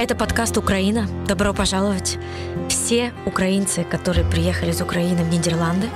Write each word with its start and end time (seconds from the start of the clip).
Это 0.00 0.14
подкаст 0.14 0.56
«Украина». 0.56 1.06
Добро 1.28 1.52
пожаловать. 1.52 2.18
Все 2.70 3.12
украинцы, 3.26 3.84
которые 3.84 4.26
приехали 4.26 4.70
из 4.70 4.80
Украины 4.80 5.22
в 5.22 5.28
Нидерланды, 5.28 5.90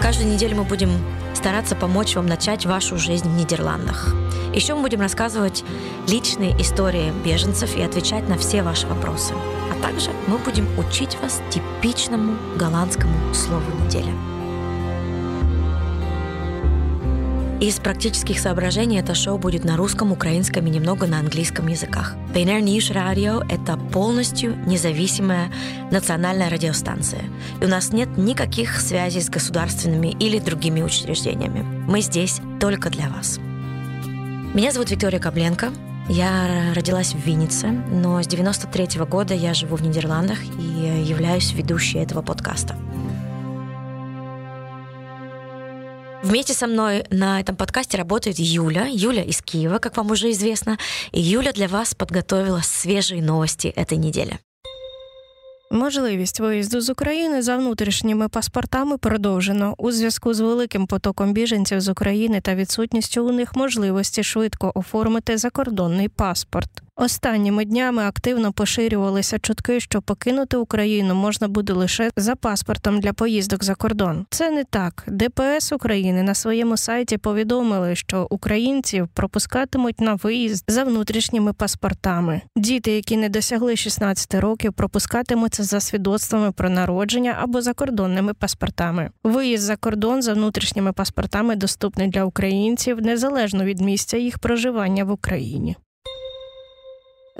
каждую 0.00 0.32
неделю 0.32 0.58
мы 0.58 0.62
будем 0.62 0.90
стараться 1.34 1.74
помочь 1.74 2.14
вам 2.14 2.26
начать 2.26 2.66
вашу 2.66 2.98
жизнь 2.98 3.28
в 3.28 3.36
Нидерландах. 3.36 4.14
Еще 4.54 4.76
мы 4.76 4.82
будем 4.82 5.00
рассказывать 5.00 5.64
личные 6.06 6.52
истории 6.62 7.12
беженцев 7.24 7.76
и 7.76 7.82
отвечать 7.82 8.28
на 8.28 8.38
все 8.38 8.62
ваши 8.62 8.86
вопросы. 8.86 9.34
А 9.72 9.82
также 9.82 10.10
мы 10.28 10.38
будем 10.38 10.68
учить 10.78 11.18
вас 11.20 11.42
типичному 11.50 12.36
голландскому 12.56 13.34
слову 13.34 13.64
недели. 13.84 14.31
Из 17.62 17.78
практических 17.78 18.40
соображений 18.40 18.98
это 18.98 19.14
шоу 19.14 19.38
будет 19.38 19.62
на 19.62 19.76
русском, 19.76 20.10
украинском 20.10 20.66
и 20.66 20.70
немного 20.70 21.06
на 21.06 21.20
английском 21.20 21.68
языках. 21.68 22.16
BNR 22.34 22.60
News 22.60 22.92
Radio— 22.92 23.46
это 23.48 23.76
полностью 23.76 24.56
независимая 24.66 25.48
национальная 25.92 26.50
радиостанция. 26.50 27.22
И 27.60 27.64
у 27.64 27.68
нас 27.68 27.92
нет 27.92 28.18
никаких 28.18 28.80
связей 28.80 29.20
с 29.20 29.30
государственными 29.30 30.08
или 30.08 30.40
другими 30.40 30.82
учреждениями. 30.82 31.62
Мы 31.62 32.00
здесь 32.00 32.40
только 32.58 32.90
для 32.90 33.08
вас. 33.08 33.38
Меня 34.54 34.72
зовут 34.72 34.90
Виктория 34.90 35.20
Кобленко. 35.20 35.70
Я 36.08 36.74
родилась 36.74 37.14
в 37.14 37.24
Виннице, 37.24 37.68
но 37.68 38.20
с 38.20 38.26
93 38.26 38.98
-го 38.98 39.06
года 39.06 39.34
я 39.34 39.54
живу 39.54 39.76
в 39.76 39.82
Нидерландах 39.82 40.38
и 40.58 41.04
являюсь 41.04 41.52
ведущей 41.52 41.98
этого 41.98 42.22
подкаста. 42.22 42.74
Вместе 46.32 46.54
со 46.54 46.66
мной 46.66 47.04
на 47.10 47.40
этом 47.40 47.56
подкасте 47.56 47.98
работает 47.98 48.38
Юля. 48.38 48.86
Юля 48.90 49.22
из 49.22 49.42
Киева, 49.42 49.78
как 49.78 49.98
вам 49.98 50.10
уже 50.10 50.30
известно. 50.30 50.78
И 51.12 51.20
Юля 51.20 51.52
для 51.52 51.68
вас 51.68 51.94
подготовила 51.94 52.62
свежие 52.62 53.20
новости 53.20 53.66
этой 53.76 53.98
недели. 53.98 54.38
Можливість 55.70 56.40
виїзду 56.40 56.80
з 56.80 56.90
України 56.90 57.42
за 57.42 57.56
внутрішніми 57.56 58.28
паспортами 58.28 58.98
продовжено 58.98 59.74
у 59.78 59.92
зв'язку 59.92 60.34
з 60.34 60.40
великим 60.40 60.86
потоком 60.86 61.32
біженців 61.32 61.80
з 61.80 61.88
України 61.88 62.40
та 62.40 62.54
відсутністю 62.54 63.26
у 63.26 63.32
них 63.32 63.56
можливості 63.56 64.22
швидко 64.22 64.72
оформити 64.74 65.38
закордонний 65.38 66.08
паспорт. 66.08 66.81
Останніми 67.02 67.64
днями 67.64 68.02
активно 68.02 68.52
поширювалися 68.52 69.38
чутки, 69.38 69.80
що 69.80 70.02
покинути 70.02 70.56
Україну 70.56 71.14
можна 71.14 71.48
буде 71.48 71.72
лише 71.72 72.10
за 72.16 72.36
паспортом 72.36 73.00
для 73.00 73.12
поїздок 73.12 73.64
за 73.64 73.74
кордон. 73.74 74.26
Це 74.30 74.50
не 74.50 74.64
так. 74.64 75.04
ДПС 75.06 75.72
України 75.72 76.22
на 76.22 76.34
своєму 76.34 76.76
сайті 76.76 77.18
повідомили, 77.18 77.96
що 77.96 78.26
українців 78.30 79.08
пропускатимуть 79.14 80.00
на 80.00 80.14
виїзд 80.14 80.64
за 80.68 80.84
внутрішніми 80.84 81.52
паспортами. 81.52 82.40
Діти, 82.56 82.92
які 82.92 83.16
не 83.16 83.28
досягли 83.28 83.76
16 83.76 84.34
років, 84.34 84.72
пропускатимуться 84.72 85.62
за 85.62 85.80
свідоцтвами 85.80 86.52
про 86.52 86.70
народження 86.70 87.38
або 87.40 87.62
закордонними 87.62 88.34
паспортами. 88.34 89.10
Виїзд 89.24 89.62
за 89.62 89.76
кордон 89.76 90.22
за 90.22 90.34
внутрішніми 90.34 90.92
паспортами 90.92 91.56
доступний 91.56 92.08
для 92.08 92.24
українців 92.24 93.02
незалежно 93.02 93.64
від 93.64 93.80
місця 93.80 94.16
їх 94.16 94.38
проживання 94.38 95.04
в 95.04 95.10
Україні. 95.10 95.76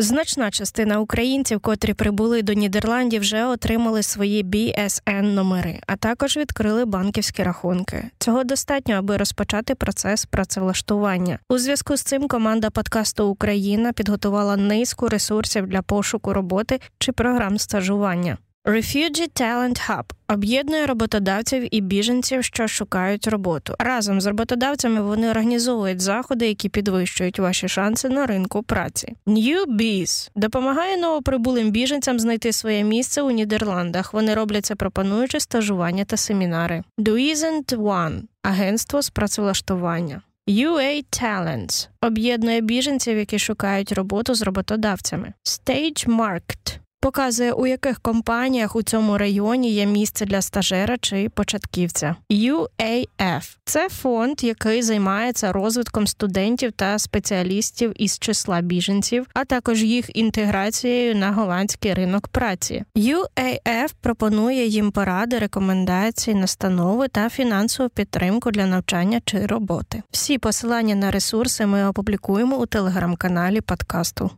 Значна 0.03 0.50
частина 0.50 1.00
українців, 1.00 1.61
котрі 1.61 1.95
прибули 1.95 2.42
до 2.42 2.53
Нідерландів, 2.53 3.20
вже 3.20 3.47
отримали 3.47 4.03
свої 4.03 4.45
BSN 4.45 5.22
номери, 5.22 5.81
а 5.86 5.97
також 5.97 6.36
відкрили 6.36 6.84
банківські 6.84 7.42
рахунки. 7.42 8.11
Цього 8.19 8.45
достатньо, 8.45 8.95
аби 8.95 9.17
розпочати 9.17 9.75
процес 9.75 10.25
працевлаштування. 10.25 11.39
У 11.48 11.58
зв'язку 11.58 11.97
з 11.97 12.03
цим 12.03 12.28
команда 12.28 12.70
подкасту 12.70 13.27
Україна 13.28 13.92
підготувала 13.92 14.56
низку 14.56 15.08
ресурсів 15.08 15.67
для 15.67 15.83
пошуку 15.83 16.33
роботи 16.33 16.80
чи 16.98 17.12
програм 17.12 17.58
стажування. 17.58 18.39
Refugee 18.64 19.41
Talent 19.41 19.89
Hub 19.89 20.05
об'єднує 20.28 20.86
роботодавців 20.86 21.74
і 21.74 21.80
біженців, 21.80 22.45
що 22.45 22.68
шукають 22.68 23.27
роботу. 23.27 23.74
Разом 23.78 24.20
з 24.20 24.27
роботодавцями 24.27 25.02
вони 25.02 25.30
організовують 25.30 26.00
заходи, 26.00 26.48
які 26.48 26.68
підвищують 26.68 27.39
ваші 27.39 27.68
шанси 27.68 28.08
на 28.08 28.27
ринку 28.27 28.62
праці. 28.62 29.17
New 29.27 29.67
Bees 29.67 30.30
допомагає 30.34 30.96
новоприбулим 30.96 31.70
біженцям 31.70 32.20
знайти 32.20 32.52
своє 32.52 32.84
місце 32.84 33.23
у 33.23 33.30
Нідерландах. 33.30 34.14
Вони 34.14 34.34
роблять 34.34 34.67
це 34.67 34.74
пропонуючи 34.74 35.40
стажування 35.40 36.05
та 36.05 36.17
семінари. 36.17 36.83
Duisend 36.98 37.77
One– 37.77 38.20
агентство 38.42 39.02
з 39.02 39.11
працевлаштування. 39.11 40.23
UA 40.48 41.05
Talents 41.11 41.89
об'єднує 42.00 42.61
біженців, 42.61 43.18
які 43.18 43.39
шукають 43.39 43.92
роботу 43.92 44.34
з 44.34 44.42
роботодавцями. 44.42 45.33
Stage 45.44 46.08
Market 46.08 46.81
показує, 47.02 47.52
у 47.52 47.67
яких 47.67 48.01
компаніях 48.01 48.77
у 48.77 48.83
цьому 48.83 49.18
районі 49.18 49.73
є 49.73 49.86
місце 49.86 50.27
для 50.27 50.42
стажера 50.42 50.96
чи 51.01 51.29
початківця. 51.29 52.17
UAF– 52.30 53.57
це 53.64 53.89
фонд, 53.89 54.45
який 54.45 54.83
займається 54.83 55.52
розвитком 55.52 56.07
студентів 56.07 56.73
та 56.73 56.98
спеціалістів 56.98 57.92
із 57.96 58.18
числа 58.18 58.61
біженців, 58.61 59.27
а 59.35 59.45
також 59.45 59.83
їх 59.83 60.17
інтеграцією 60.17 61.17
на 61.17 61.33
голландський 61.33 61.95
ринок 61.95 62.29
праці. 62.29 62.85
UAF 62.96 63.91
пропонує 64.01 64.67
їм 64.67 64.91
поради, 64.91 65.39
рекомендації, 65.39 66.36
настанови 66.36 67.08
та 67.08 67.29
фінансову 67.29 67.89
підтримку 67.89 68.51
для 68.51 68.67
навчання 68.67 69.20
чи 69.24 69.46
роботи. 69.46 70.02
Всі 70.11 70.39
посилання 70.39 70.95
на 70.95 71.11
ресурси 71.11 71.67
ми 71.67 71.86
опублікуємо 71.86 72.57
у 72.57 72.67
телеграм-каналі 72.67 73.61
подкасту. 73.61 74.30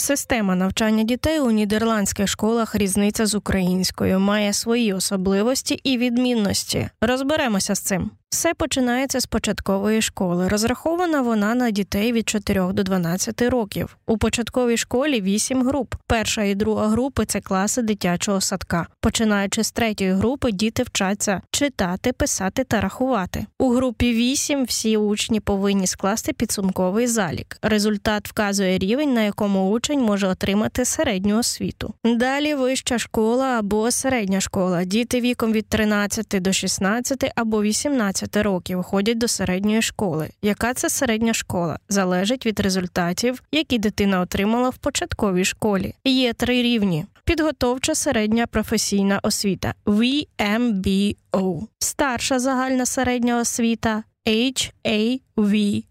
Система 0.00 0.54
навчання 0.54 1.02
дітей 1.02 1.40
у 1.40 1.50
нідерландських 1.50 2.28
школах 2.28 2.74
різниця 2.74 3.26
з 3.26 3.34
українською, 3.34 4.20
має 4.20 4.52
свої 4.52 4.92
особливості 4.92 5.74
і 5.74 5.98
відмінності. 5.98 6.90
Розберемося 7.00 7.74
з 7.74 7.80
цим. 7.80 8.10
Все 8.32 8.54
починається 8.54 9.20
з 9.20 9.26
початкової 9.26 10.02
школи. 10.02 10.48
Розрахована 10.48 11.22
вона 11.22 11.54
на 11.54 11.70
дітей 11.70 12.12
від 12.12 12.28
4 12.28 12.72
до 12.72 12.82
12 12.82 13.42
років. 13.42 13.96
У 14.06 14.18
початковій 14.18 14.76
школі 14.76 15.20
8 15.20 15.62
груп. 15.62 15.94
Перша 16.06 16.42
і 16.42 16.54
друга 16.54 16.88
групи 16.88 17.24
це 17.24 17.40
класи 17.40 17.82
дитячого 17.82 18.40
садка. 18.40 18.86
Починаючи 19.00 19.64
з 19.64 19.72
третьої 19.72 20.12
групи, 20.12 20.52
діти 20.52 20.82
вчаться 20.82 21.42
читати, 21.50 22.12
писати 22.12 22.64
та 22.64 22.80
рахувати. 22.80 23.46
У 23.58 23.70
групі 23.70 24.12
8 24.12 24.64
всі 24.64 24.96
учні 24.96 25.40
повинні 25.40 25.86
скласти 25.86 26.32
підсумковий 26.32 27.06
залік. 27.06 27.58
Результат 27.62 28.28
вказує 28.28 28.78
рівень, 28.78 29.14
на 29.14 29.22
якому 29.22 29.70
учень 29.70 30.00
може 30.00 30.26
отримати 30.26 30.84
середню 30.84 31.38
освіту. 31.38 31.94
Далі 32.04 32.54
вища 32.54 32.98
школа 32.98 33.46
або 33.46 33.90
середня 33.90 34.40
школа. 34.40 34.84
Діти 34.84 35.20
віком 35.20 35.52
від 35.52 35.66
13 35.66 36.26
до 36.40 36.52
16 36.52 37.32
або 37.36 37.62
18 37.62 38.19
15 38.20 38.36
років 38.36 38.82
ходять 38.82 39.18
до 39.18 39.28
середньої 39.28 39.82
школи. 39.82 40.30
Яка 40.42 40.74
це 40.74 40.90
середня 40.90 41.34
школа? 41.34 41.78
Залежить 41.88 42.46
від 42.46 42.60
результатів, 42.60 43.42
які 43.52 43.78
дитина 43.78 44.20
отримала 44.20 44.68
в 44.68 44.76
початковій 44.76 45.44
школі. 45.44 45.94
Є 46.04 46.32
три 46.32 46.62
рівні: 46.62 47.06
підготовча 47.24 47.94
середня 47.94 48.46
професійна 48.46 49.20
освіта 49.22 49.74
VMBO, 49.86 51.66
старша 51.78 52.38
загальна 52.38 52.86
середня 52.86 53.40
освіта 53.40 54.02
HAVO, 54.26 55.82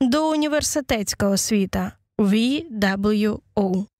доуніверситетська 0.00 1.28
освіта 1.28 1.92
VWO. 2.18 3.38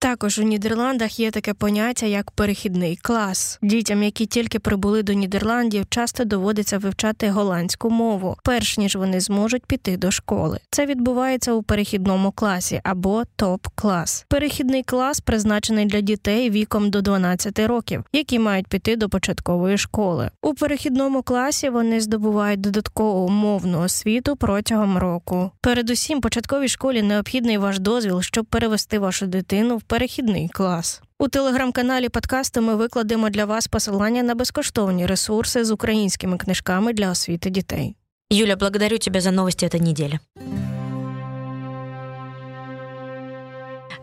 Також 0.01 0.39
у 0.39 0.43
Нідерландах 0.43 1.21
є 1.21 1.31
таке 1.31 1.55
поняття 1.55 2.07
як 2.07 2.31
перехідний 2.31 2.99
клас. 3.03 3.59
Дітям, 3.63 4.03
які 4.03 4.27
тільки 4.27 4.59
прибули 4.59 5.03
до 5.03 5.13
Нідерландів, 5.13 5.87
часто 5.89 6.25
доводиться 6.25 6.79
вивчати 6.79 7.31
голландську 7.31 7.91
мову, 7.91 8.37
перш 8.45 8.79
ніж 8.79 8.97
вони 8.97 9.21
зможуть 9.21 9.67
піти 9.67 9.97
до 9.97 10.11
школи. 10.11 10.59
Це 10.71 10.87
відбувається 10.87 11.53
у 11.53 11.63
перехідному 11.63 12.33
класі 12.33 12.81
або 12.85 13.23
топ-клас. 13.37 14.25
Перехідний 14.29 14.83
клас 14.83 15.21
призначений 15.21 15.87
для 15.87 16.01
дітей 16.01 16.51
віком 16.51 16.91
до 16.91 17.03
12 17.03 17.59
років, 17.59 18.05
які 18.13 18.39
мають 18.39 18.67
піти 18.67 18.97
до 18.97 19.09
початкової 19.09 19.79
школи. 19.79 20.31
У 20.43 20.55
перехідному 20.55 21.23
класі 21.23 21.69
вони 21.69 22.01
здобувають 22.01 22.61
додаткову 22.61 23.29
мовну 23.29 23.81
освіту 23.81 24.37
протягом 24.37 24.99
року. 24.99 25.51
Передусім, 25.61 26.21
початковій 26.21 26.69
школі 26.69 27.03
необхідний 27.03 27.59
ваш 27.59 27.79
дозвіл, 27.79 28.23
щоб 28.23 28.47
перевести 28.47 28.99
вашу 28.99 29.27
дитину 29.27 29.48
в 29.78 29.82
перехідний 29.82 30.50
клас. 30.50 31.02
У 31.20 31.28
телеграм-каналі 31.28 32.10
подкасту 32.10 32.62
ми 32.62 32.76
викладемо 32.76 33.30
для 33.30 33.46
вас 33.46 33.68
посилання 33.68 34.24
на 34.24 34.36
безкоштовні 34.36 35.06
ресурси 35.06 35.66
з 35.66 35.72
українськими 35.72 36.38
книжками 36.38 36.94
для 36.94 37.12
освіти 37.12 37.50
дітей. 37.50 37.96
Юля, 38.30 38.56
благодарю 38.56 38.98
тебя 38.98 39.22
за 39.22 39.32
новости 39.32 39.66
этой 39.66 39.80
недели. 39.80 40.20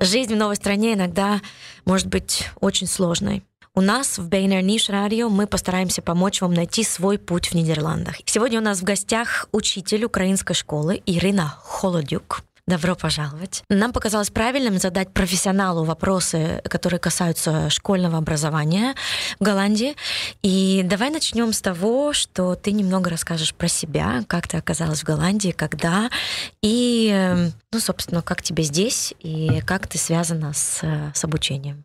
Жизнь 0.00 0.34
в 0.34 0.36
новой 0.36 0.56
стране 0.56 0.92
иногда 0.94 1.40
может 1.84 2.06
быть 2.06 2.48
очень 2.60 2.86
сложной. 2.86 3.42
У 3.74 3.82
нас 3.82 4.18
в 4.18 4.28
Бейнер 4.28 4.62
Ниш 4.62 4.88
Радио 4.88 5.28
мы 5.28 5.46
постараемся 5.46 6.02
помочь 6.02 6.40
вам 6.40 6.54
найти 6.54 6.84
свой 6.84 7.18
путь 7.18 7.52
в 7.52 7.54
Нидерландах. 7.54 8.16
Сегодня 8.24 8.60
у 8.60 8.62
нас 8.62 8.80
в 8.80 8.84
гостях 8.84 9.48
учитель 9.52 10.04
украинской 10.04 10.54
школы 10.54 11.02
Ирина 11.06 11.54
Холодюк. 11.62 12.42
Добро 12.66 12.94
пожаловать. 12.94 13.64
Нам 13.68 13.92
показалось 13.92 14.30
правильным 14.30 14.78
задать 14.78 15.12
профессионалу 15.12 15.82
вопросы, 15.84 16.62
которые 16.68 17.00
касаются 17.00 17.68
школьного 17.68 18.18
образования 18.18 18.94
в 19.40 19.44
Голландии. 19.44 19.96
И 20.42 20.82
давай 20.84 21.10
начнем 21.10 21.52
с 21.52 21.60
того, 21.60 22.12
что 22.12 22.54
ты 22.54 22.70
немного 22.70 23.10
расскажешь 23.10 23.54
про 23.54 23.66
себя, 23.66 24.22
как 24.28 24.46
ты 24.46 24.56
оказалась 24.56 25.00
в 25.00 25.04
Голландии, 25.04 25.50
когда, 25.50 26.10
и, 26.62 27.50
ну, 27.72 27.80
собственно, 27.80 28.22
как 28.22 28.42
тебе 28.42 28.62
здесь, 28.62 29.14
и 29.18 29.62
как 29.66 29.88
ты 29.88 29.98
связана 29.98 30.52
с, 30.52 30.84
с 31.12 31.24
обучением. 31.24 31.84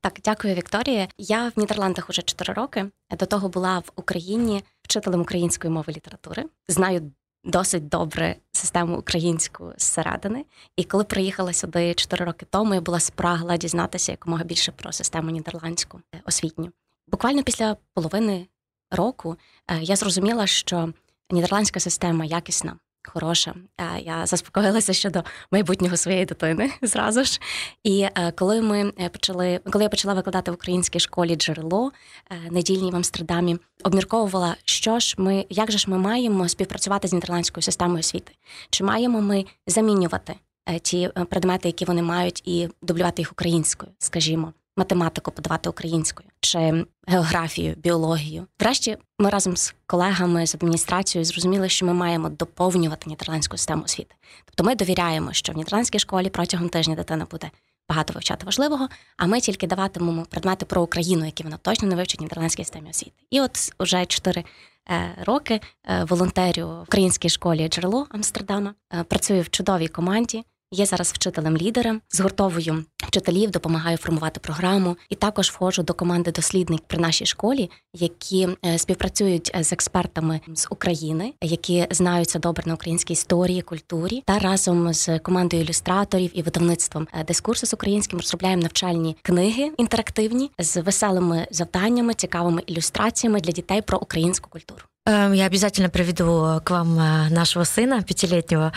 Так, 0.00 0.18
дякую, 0.24 0.54
Вікторія. 0.54 1.08
Я 1.18 1.48
в 1.48 1.58
Нідерландах 1.58 2.10
уже 2.10 2.22
4 2.22 2.52
роки. 2.52 2.86
До 3.18 3.26
того 3.26 3.48
була 3.48 3.78
в 3.78 3.90
Україні 3.96 4.64
вчителем 4.82 5.20
української 5.20 5.72
мови 5.72 5.92
літератури. 5.92 6.44
Знаю 6.68 7.12
досить 7.43 7.89
добре 7.89 8.35
систему 8.51 8.97
українську 8.97 9.73
зсередини. 9.77 10.45
І 10.75 10.83
коли 10.83 11.03
приїхала 11.03 11.53
сюди 11.53 11.93
4 11.93 12.25
роки 12.25 12.45
тому, 12.49 12.73
я 12.73 12.81
була 12.81 12.99
спрагла 12.99 13.57
дізнатися 13.57 14.11
якомога 14.11 14.43
більше 14.43 14.71
про 14.71 14.91
систему 14.91 15.29
нідерландську 15.29 16.01
е, 16.15 16.21
освітню. 16.25 16.71
Буквально 17.07 17.43
після 17.43 17.77
половини 17.93 18.47
року 18.91 19.37
е, 19.67 19.79
я 19.81 19.95
зрозуміла, 19.95 20.47
що 20.47 20.93
нідерландська 21.31 21.79
система 21.79 22.25
якісна, 22.25 22.75
хороша. 23.07 23.53
Я 23.99 24.25
заспокоїлася 24.25 24.93
щодо 24.93 25.23
майбутнього 25.51 25.97
своєї 25.97 26.25
дитини 26.25 26.71
зразу 26.81 27.23
ж. 27.23 27.39
І 27.83 28.01
е, 28.01 28.31
коли 28.31 28.61
ми 28.61 28.93
е, 28.99 29.09
почали, 29.09 29.59
коли 29.71 29.83
я 29.83 29.89
почала 29.89 30.13
викладати 30.13 30.51
в 30.51 30.53
українській 30.53 30.99
школі 30.99 31.35
джерело 31.35 31.91
е, 32.31 32.35
недільній 32.51 32.91
в 32.91 32.95
Амстердамі, 32.95 33.57
обмірковувала, 33.83 34.55
що 34.65 34.99
ж 34.99 35.15
ми, 35.17 35.45
як 35.49 35.71
же 35.71 35.77
ж 35.77 35.89
ми 35.89 35.97
маємо 35.97 36.49
співпрацювати 36.49 37.07
з 37.07 37.13
нідерландською 37.13 37.61
системою 37.61 37.99
освіти? 37.99 38.33
Чи 38.69 38.83
маємо 38.83 39.21
ми 39.21 39.45
замінювати 39.67 40.35
ті 40.81 41.09
предмети, 41.29 41.69
які 41.69 41.85
вони 41.85 42.01
мають, 42.01 42.41
і 42.45 42.69
дублювати 42.81 43.21
їх 43.21 43.31
українською, 43.31 43.91
скажімо? 43.99 44.53
Математику 44.77 45.31
подавати 45.31 45.69
українською 45.69 46.29
чи 46.39 46.85
географію, 47.07 47.75
біологію. 47.77 48.47
Врешті 48.59 48.97
ми 49.19 49.29
разом 49.29 49.57
з 49.57 49.75
колегами 49.85 50.47
з 50.47 50.55
адміністрацією 50.55 51.25
зрозуміли, 51.25 51.69
що 51.69 51.85
ми 51.85 51.93
маємо 51.93 52.29
доповнювати 52.29 53.09
нідерландську 53.09 53.57
систему 53.57 53.83
освіти. 53.83 54.15
Тобто 54.45 54.63
ми 54.63 54.75
довіряємо, 54.75 55.33
що 55.33 55.53
в 55.53 55.57
нідерландській 55.57 55.99
школі 55.99 56.29
протягом 56.29 56.69
тижня 56.69 56.95
дитина 56.95 57.27
буде 57.31 57.51
багато 57.89 58.13
вивчати 58.13 58.45
важливого, 58.45 58.87
а 59.17 59.27
ми 59.27 59.39
тільки 59.39 59.67
даватимемо 59.67 60.25
предмети 60.29 60.65
про 60.65 60.81
Україну, 60.81 61.25
які 61.25 61.43
вона 61.43 61.57
точно 61.57 61.87
не 61.87 61.95
вивчить 61.95 62.19
в 62.19 62.23
нідерландській 62.23 62.63
системі 62.63 62.89
освіти. 62.89 63.15
І 63.29 63.41
от 63.41 63.73
уже 63.79 64.05
чотири 64.05 64.43
е, 64.89 65.15
роки 65.25 65.61
е, 65.85 66.03
волонтерю 66.03 66.67
в 66.67 66.81
українській 66.81 67.29
школі 67.29 67.67
джерело 67.69 68.07
Амстердама 68.09 68.73
е, 68.93 69.03
працюю 69.03 69.41
в 69.41 69.49
чудовій 69.49 69.87
команді. 69.87 70.43
Є 70.73 70.85
зараз 70.85 71.11
вчителем-лідером, 71.13 72.01
згуртовую 72.09 72.85
вчителів, 72.97 73.51
допомагаю 73.51 73.97
формувати 73.97 74.39
програму, 74.39 74.97
і 75.09 75.15
також 75.15 75.49
входжу 75.49 75.81
до 75.81 75.93
команди 75.93 76.31
дослідник 76.31 76.81
при 76.87 76.99
нашій 76.99 77.25
школі, 77.25 77.69
які 77.93 78.47
е, 78.65 78.77
співпрацюють 78.77 79.51
е, 79.55 79.63
з 79.63 79.73
експертами 79.73 80.39
з 80.55 80.67
України, 80.69 81.33
які 81.41 81.87
знаються 81.91 82.39
добре 82.39 82.63
на 82.65 82.73
українській 82.73 83.13
історії, 83.13 83.61
культурі, 83.61 84.23
та 84.25 84.39
разом 84.39 84.93
з 84.93 85.19
командою 85.19 85.63
ілюстраторів 85.63 86.31
і 86.33 86.41
видавництвом 86.41 87.07
е, 87.13 87.23
дискурсу 87.23 87.67
з 87.67 87.73
українським 87.73 88.19
розробляємо 88.19 88.61
навчальні 88.61 89.17
книги 89.21 89.71
інтерактивні 89.77 90.51
з 90.59 90.81
веселими 90.81 91.47
завданнями, 91.51 92.13
цікавими 92.13 92.61
ілюстраціями 92.67 93.39
для 93.39 93.51
дітей 93.51 93.81
про 93.81 93.97
українську 93.97 94.49
культуру. 94.49 94.83
Эм, 95.05 95.33
я 95.33 95.47
обязательно 95.47 95.89
приведу 95.89 96.61
к 96.63 96.71
вам 96.71 96.97
э, 96.97 97.29
нашего 97.29 97.65
сына 97.65 98.03
пятилетнего. 98.03 98.71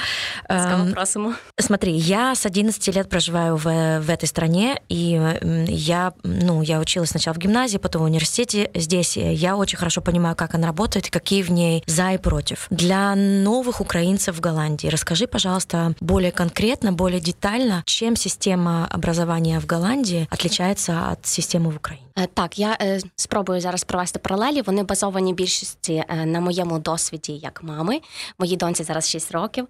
Эм, 0.49 0.93
просимо. 0.93 1.37
Смотри, 1.57 1.93
я 1.93 2.35
с 2.35 2.47
11 2.47 2.95
лет 2.97 3.09
проживаю 3.09 3.57
в, 3.57 3.63
в 4.01 4.11
этой 4.11 4.27
стране, 4.27 4.81
и 4.89 5.21
я, 5.69 6.13
ну, 6.25 6.63
я 6.63 6.81
училась 6.81 7.11
сначала 7.11 7.35
в 7.35 7.39
гимназии, 7.39 7.79
потом 7.79 8.03
в 8.03 8.05
университете 8.07 8.71
здесь. 8.75 9.17
Я 9.17 9.57
очень 9.57 9.79
хорошо 9.79 10.01
понимаю, 10.01 10.35
как 10.35 10.57
она 10.57 10.67
работает, 10.67 11.11
какие 11.11 11.43
в 11.43 11.53
ней 11.53 11.85
за 11.87 12.15
и 12.15 12.19
против. 12.19 12.67
Для 12.71 13.15
новых 13.15 13.81
украинцев 13.81 14.37
в 14.37 14.41
Голландии 14.41 14.89
расскажи, 14.89 15.29
пожалуйста, 15.29 15.95
более 16.01 16.33
конкретно, 16.33 16.93
более 16.93 17.21
детально, 17.21 17.85
чем 17.87 18.17
система 18.17 18.87
образования 18.87 19.61
в 19.61 19.67
Голландии 19.67 20.27
отличается 20.31 21.09
от 21.11 21.25
системы 21.25 21.71
в 21.71 21.77
Украине. 21.77 22.06
Так, 22.35 22.59
я 22.59 22.79
спробую 23.17 23.61
зараз 23.61 23.85
провести 23.85 24.19
паралелі. 24.19 24.63
Вони 24.63 24.83
базовані 24.83 25.35
більшості 25.35 26.05
на 26.25 26.41
моєму 26.41 26.79
досвіді 26.79 27.33
як 27.33 27.63
мами. 27.63 28.01
Моїй 28.39 28.57
доньці 28.57 28.85
зараз 28.85 29.11
6 29.11 29.33
років, 29.33 29.69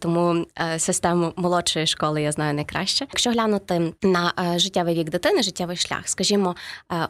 тому 0.00 0.46
систему 0.78 1.32
молодшої 1.36 1.86
школи 1.86 2.22
я 2.22 2.32
знаю 2.32 2.54
найкраще. 2.54 3.04
Якщо 3.10 3.30
глянути 3.30 3.92
на 4.02 4.32
життєвий 4.56 4.94
вік 4.94 5.10
дитини, 5.10 5.42
життєвий 5.42 5.76
шлях, 5.76 6.08
скажімо, 6.08 6.56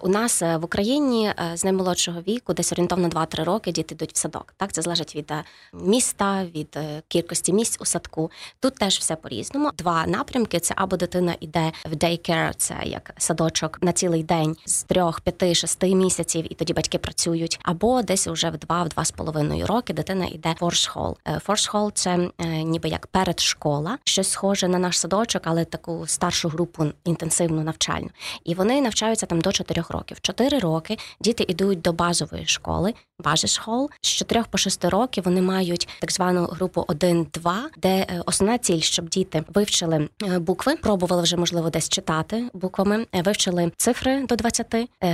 у 0.01 0.09
нас 0.09 0.43
в 0.43 0.61
Україні 0.63 1.33
з 1.55 1.65
наймолодшого 1.65 2.21
віку, 2.21 2.55
десь 2.55 2.73
орієнтовно 2.73 3.09
2-3 3.09 3.45
роки, 3.45 3.73
діти 3.73 3.95
йдуть 3.95 4.13
в 4.15 4.17
садок. 4.17 4.55
Так, 4.57 4.73
це 4.73 4.83
залежить 4.83 5.17
від 5.17 5.33
міста, 5.73 6.45
від 6.45 6.79
кількості 7.09 7.53
місць 7.53 7.79
у 7.81 7.85
садку. 7.85 8.31
Тут 8.61 8.75
теж 8.75 8.99
все 8.99 9.17
по-різному. 9.17 9.71
Два 9.79 10.07
напрямки: 10.07 10.61
це 10.61 10.75
або 10.77 10.97
дитина 10.97 11.37
йде 11.41 11.73
в 11.91 11.95
daycare, 11.95 12.53
це 12.57 12.75
як 12.85 13.13
садочок 13.19 13.79
на 13.83 13.93
цілий 13.93 14.23
день 14.23 14.57
з 14.79 14.83
трьох, 14.83 15.21
п'яти, 15.21 15.55
шести 15.55 15.95
місяців, 15.95 16.53
і 16.53 16.55
тоді 16.55 16.73
батьки 16.73 16.99
працюють, 16.99 17.59
або 17.63 18.03
десь 18.03 18.27
уже 18.27 18.51
в 18.51 18.59
два 18.59 18.77
два 18.77 18.85
в 18.85 18.89
два 18.89 19.05
з 19.05 19.11
половиною 19.11 19.67
роки 19.67 19.93
дитина 19.93 20.27
йде 20.27 20.55
форшхол. 20.59 21.17
Форшхол 21.41 21.93
це 21.93 22.31
е, 22.39 22.47
ніби 22.47 22.89
як 22.89 23.07
передшкола, 23.07 23.99
щось 24.05 24.31
схоже 24.31 24.69
на 24.69 24.79
наш 24.79 24.99
садочок, 24.99 25.43
але 25.45 25.65
таку 25.65 26.07
старшу 26.07 26.49
групу 26.49 26.85
інтенсивну 27.05 27.63
навчальну. 27.63 28.09
І 28.45 28.55
вони 28.55 28.81
навчаються 28.81 29.27
там 29.27 29.41
до 29.41 29.53
4 29.53 29.83
років. 29.89 30.21
Чотири 30.21 30.59
роки 30.59 30.99
діти 31.21 31.45
йдуть 31.49 31.81
до 31.81 31.93
базової 31.93 32.47
школи, 32.47 32.95
базишхол. 33.25 33.91
З 34.01 34.09
4 34.09 34.45
по 34.51 34.59
6 34.59 34.85
років 34.85 35.25
вони 35.25 35.43
мають 35.43 35.89
так 36.01 36.13
звану 36.13 36.45
групу 36.45 36.85
1-2, 36.89 37.55
де 37.77 37.89
е, 37.89 38.23
основна 38.27 38.59
ціль, 38.59 38.81
щоб 38.81 39.09
діти 39.09 39.45
вивчили 39.55 40.09
е, 40.23 40.39
букви, 40.39 40.77
пробували 40.77 41.23
вже 41.23 41.37
можливо 41.37 41.71
десь 41.71 41.89
читати 41.89 42.45
буквами, 42.55 43.07
вивчили 43.13 43.73
цифри 43.77 44.27
до 44.27 44.37
20, 44.37 44.66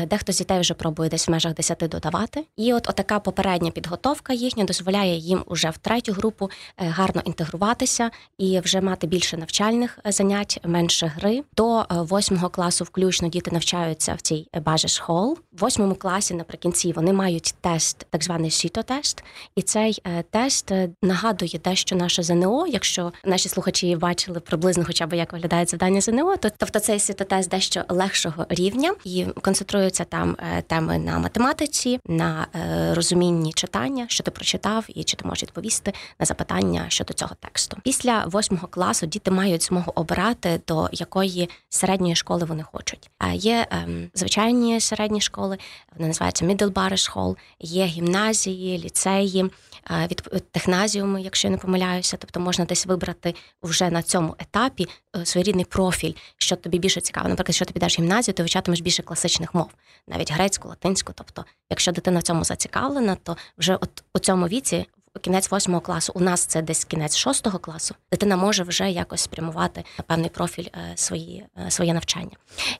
Дехто 0.06 0.32
з 0.32 0.38
дітей 0.38 0.60
вже 0.60 0.74
пробує 0.74 1.10
десь 1.10 1.28
в 1.28 1.30
межах 1.30 1.54
10 1.54 1.78
додавати. 1.78 2.44
І 2.56 2.74
от 2.74 2.88
отака 2.88 3.18
попередня 3.18 3.70
підготовка 3.70 4.32
їхня 4.32 4.64
дозволяє 4.64 5.16
їм 5.16 5.44
уже 5.46 5.70
в 5.70 5.78
третю 5.78 6.12
групу 6.12 6.50
е, 6.78 6.86
гарно 6.88 7.22
інтегруватися 7.24 8.10
і 8.38 8.60
вже 8.60 8.80
мати 8.80 9.06
більше 9.06 9.36
навчальних 9.36 9.98
е, 10.06 10.12
занять, 10.12 10.60
менше 10.64 11.06
гри. 11.06 11.42
До 11.56 11.80
е, 11.80 11.84
восьмого 11.90 12.48
класу, 12.48 12.84
включно 12.84 13.28
діти 13.28 13.50
навчаються 13.50 14.14
в 14.14 14.20
цій 14.20 14.48
бажі 14.64 14.88
школ. 14.88 15.38
В 15.52 15.60
восьмому 15.60 15.94
класі 15.94 16.34
наприкінці 16.34 16.92
вони 16.92 17.12
мають 17.12 17.54
тест, 17.60 18.06
так 18.10 18.24
званий 18.24 18.50
сітотест, 18.50 19.24
і 19.56 19.62
цей 19.62 20.02
тест 20.30 20.72
нагадує 21.02 21.60
дещо 21.64 21.96
наше 21.96 22.22
ЗНО. 22.22 22.66
Якщо 22.66 23.12
наші 23.24 23.48
слухачі 23.48 23.96
бачили 23.96 24.40
приблизно, 24.40 24.84
хоча 24.86 25.06
б 25.06 25.12
як 25.16 25.32
виглядає 25.32 25.66
завдання 25.66 26.00
ЗНО, 26.00 26.36
то 26.36 26.50
тобто 26.56 26.80
цей 26.80 26.98
сітотест 26.98 27.50
дещо 27.50 27.84
легшого 27.88 28.46
рівня 28.48 28.94
і 29.04 29.26
концентруються 29.42 30.04
там 30.04 30.36
теми 30.66 30.98
на 30.98 31.18
математиці, 31.18 32.00
на 32.06 32.46
розумінні 32.94 33.52
читання, 33.52 34.06
що 34.08 34.24
ти 34.24 34.30
прочитав, 34.30 34.84
і 34.88 35.04
чи 35.04 35.16
ти 35.16 35.24
можеш 35.28 35.42
відповісти 35.42 35.92
на 36.20 36.26
запитання 36.26 36.84
щодо 36.88 37.12
цього 37.12 37.34
тексту. 37.40 37.76
Після 37.84 38.24
восьмого 38.26 38.68
класу 38.68 39.06
діти 39.06 39.30
мають 39.30 39.62
змогу 39.62 39.92
обирати 39.94 40.60
до 40.68 40.88
якої 40.92 41.48
середньої 41.68 42.16
школи 42.16 42.44
вони 42.44 42.62
хочуть. 42.62 43.10
Є 43.32 43.66
ем, 43.70 44.10
звичайні 44.14 44.80
середні 44.80 45.20
школи, 45.20 45.58
вони 45.96 46.08
називаються 46.08 46.44
Middlebury 46.44 47.14
Hall, 47.14 47.36
є 47.60 47.84
гімназії, 47.84 48.78
ліцеї. 48.78 49.50
Від 49.90 50.22
техназіуму, 50.50 51.18
якщо 51.18 51.48
я 51.48 51.52
не 51.52 51.58
помиляюся, 51.58 52.16
тобто 52.16 52.40
можна 52.40 52.64
десь 52.64 52.86
вибрати 52.86 53.34
вже 53.62 53.90
на 53.90 54.02
цьому 54.02 54.34
етапі 54.38 54.88
е, 55.16 55.26
своєрідний 55.26 55.64
профіль, 55.64 56.12
що 56.38 56.56
тобі 56.56 56.78
більше 56.78 57.00
цікаво. 57.00 57.28
Наприклад, 57.28 57.54
що 57.54 57.64
ти 57.64 57.72
підеш 57.72 57.98
в 57.98 58.02
гімназію, 58.02 58.34
ти 58.34 58.42
вивчатимеш 58.42 58.80
більше 58.80 59.02
класичних 59.02 59.54
мов, 59.54 59.70
навіть 60.08 60.32
грецьку, 60.32 60.68
латинську. 60.68 61.12
Тобто, 61.16 61.44
якщо 61.70 61.92
дитина 61.92 62.22
цьому 62.22 62.44
зацікавлена, 62.44 63.16
то 63.22 63.36
вже 63.58 63.76
от 63.76 64.04
у 64.14 64.18
цьому 64.18 64.48
віці 64.48 64.86
кінець 65.20 65.50
восьмого 65.50 65.80
класу. 65.80 66.12
У 66.16 66.20
нас 66.20 66.46
це 66.46 66.62
десь 66.62 66.84
кінець 66.84 67.16
шостого 67.16 67.58
класу. 67.58 67.94
Дитина 68.12 68.36
може 68.36 68.62
вже 68.62 68.90
якось 68.90 69.20
спрямувати 69.20 69.84
певний 70.06 70.30
профіль 70.30 70.66
е, 70.74 70.92
свої, 70.94 71.44
е, 71.66 71.70
своє 71.70 71.94
навчання. 71.94 72.30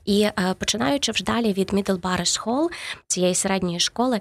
І 0.05 0.23
е, 0.23 0.55
починаючи 0.59 1.13
вже 1.13 1.25
далі 1.25 1.53
від 1.53 1.71
Middlebury 1.73 2.45
Hall, 2.45 2.69
цієї 3.07 3.35
середньої 3.35 3.81
школи, 3.81 4.21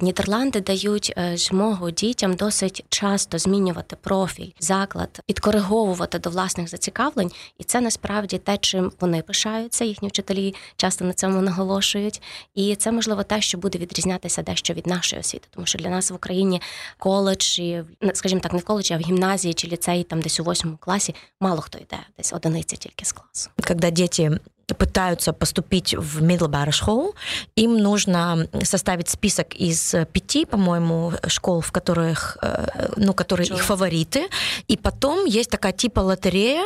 Нідерланди 0.00 0.60
дають 0.60 1.14
змогу 1.34 1.90
дітям 1.90 2.34
досить 2.34 2.84
часто 2.88 3.38
змінювати 3.38 3.96
профіль, 3.96 4.50
заклад, 4.60 5.20
підкориговувати 5.26 6.18
до 6.18 6.30
власних 6.30 6.68
зацікавлень, 6.68 7.30
і 7.58 7.64
це 7.64 7.80
насправді 7.80 8.38
те, 8.38 8.58
чим 8.58 8.92
вони 9.00 9.22
пишаються. 9.22 9.84
Їхні 9.84 10.08
вчителі 10.08 10.54
часто 10.76 11.04
на 11.04 11.12
цьому 11.12 11.40
наголошують. 11.40 12.22
І 12.54 12.76
це 12.76 12.92
можливо 12.92 13.22
те, 13.22 13.40
що 13.40 13.58
буде 13.58 13.78
відрізнятися 13.78 14.42
дещо 14.42 14.74
від 14.74 14.86
нашої 14.86 15.20
освіти, 15.20 15.48
тому 15.50 15.66
що 15.66 15.78
для 15.78 15.88
нас 15.88 16.10
в 16.10 16.14
Україні 16.14 16.62
коледж 16.98 17.49
коледжі, 17.49 17.83
скажімо 18.13 18.41
так, 18.41 18.53
не 18.53 18.59
в 18.59 18.63
коледжі, 18.63 18.93
а 18.93 18.97
в 18.97 19.01
гімназії 19.01 19.53
чи 19.53 19.67
ліцеї, 19.67 20.03
там 20.03 20.21
десь 20.21 20.39
у 20.39 20.43
восьмому 20.43 20.77
класі, 20.77 21.15
мало 21.41 21.61
хто 21.61 21.77
йде, 21.77 21.97
десь 22.17 22.33
одиниця 22.33 22.75
тільки 22.75 23.05
з 23.05 23.11
класу. 23.11 23.49
Когда 23.67 23.91
дети 23.91 24.39
пытаются 24.67 25.33
поступить 25.33 25.95
в 25.97 26.23
Middlebury 26.23 26.71
School, 26.71 27.13
им 27.55 27.77
нужно 27.77 28.47
составить 28.63 29.09
список 29.09 29.61
из 29.61 29.95
пяти, 30.11 30.45
по-моему, 30.45 31.13
школ, 31.27 31.61
в 31.61 31.71
которых, 31.71 32.37
э, 32.41 32.89
ну, 32.97 33.13
которые 33.13 33.47
Чего? 33.47 33.59
их 33.59 33.63
фавориты, 33.63 34.29
и 34.71 34.77
потом 34.77 35.25
есть 35.25 35.49
такая 35.49 35.73
типа 35.73 36.01
лотерея, 36.01 36.65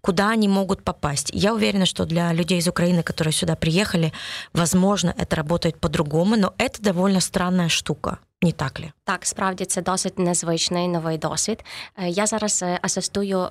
куда 0.00 0.30
они 0.30 0.48
могут 0.48 0.82
попасть. 0.82 1.30
Я 1.34 1.54
уверена, 1.54 1.86
что 1.86 2.04
для 2.04 2.32
людей 2.32 2.58
из 2.58 2.68
Украины, 2.68 3.02
которые 3.02 3.32
сюда 3.32 3.54
приехали, 3.56 4.12
возможно, 4.52 5.14
это 5.18 5.36
работает 5.36 5.80
по-другому, 5.80 6.36
но 6.36 6.52
это 6.58 6.82
довольно 6.82 7.20
странная 7.20 7.68
штука. 7.68 8.18
Не 8.45 8.51
так 8.51 8.79
ли? 8.79 8.91
Так, 9.03 9.25
справді 9.25 9.65
це 9.65 9.81
досить 9.81 10.19
незвичний 10.19 10.87
новий 10.87 11.17
досвід. 11.17 11.63
Я 11.97 12.25
зараз 12.25 12.65
асистую 12.81 13.49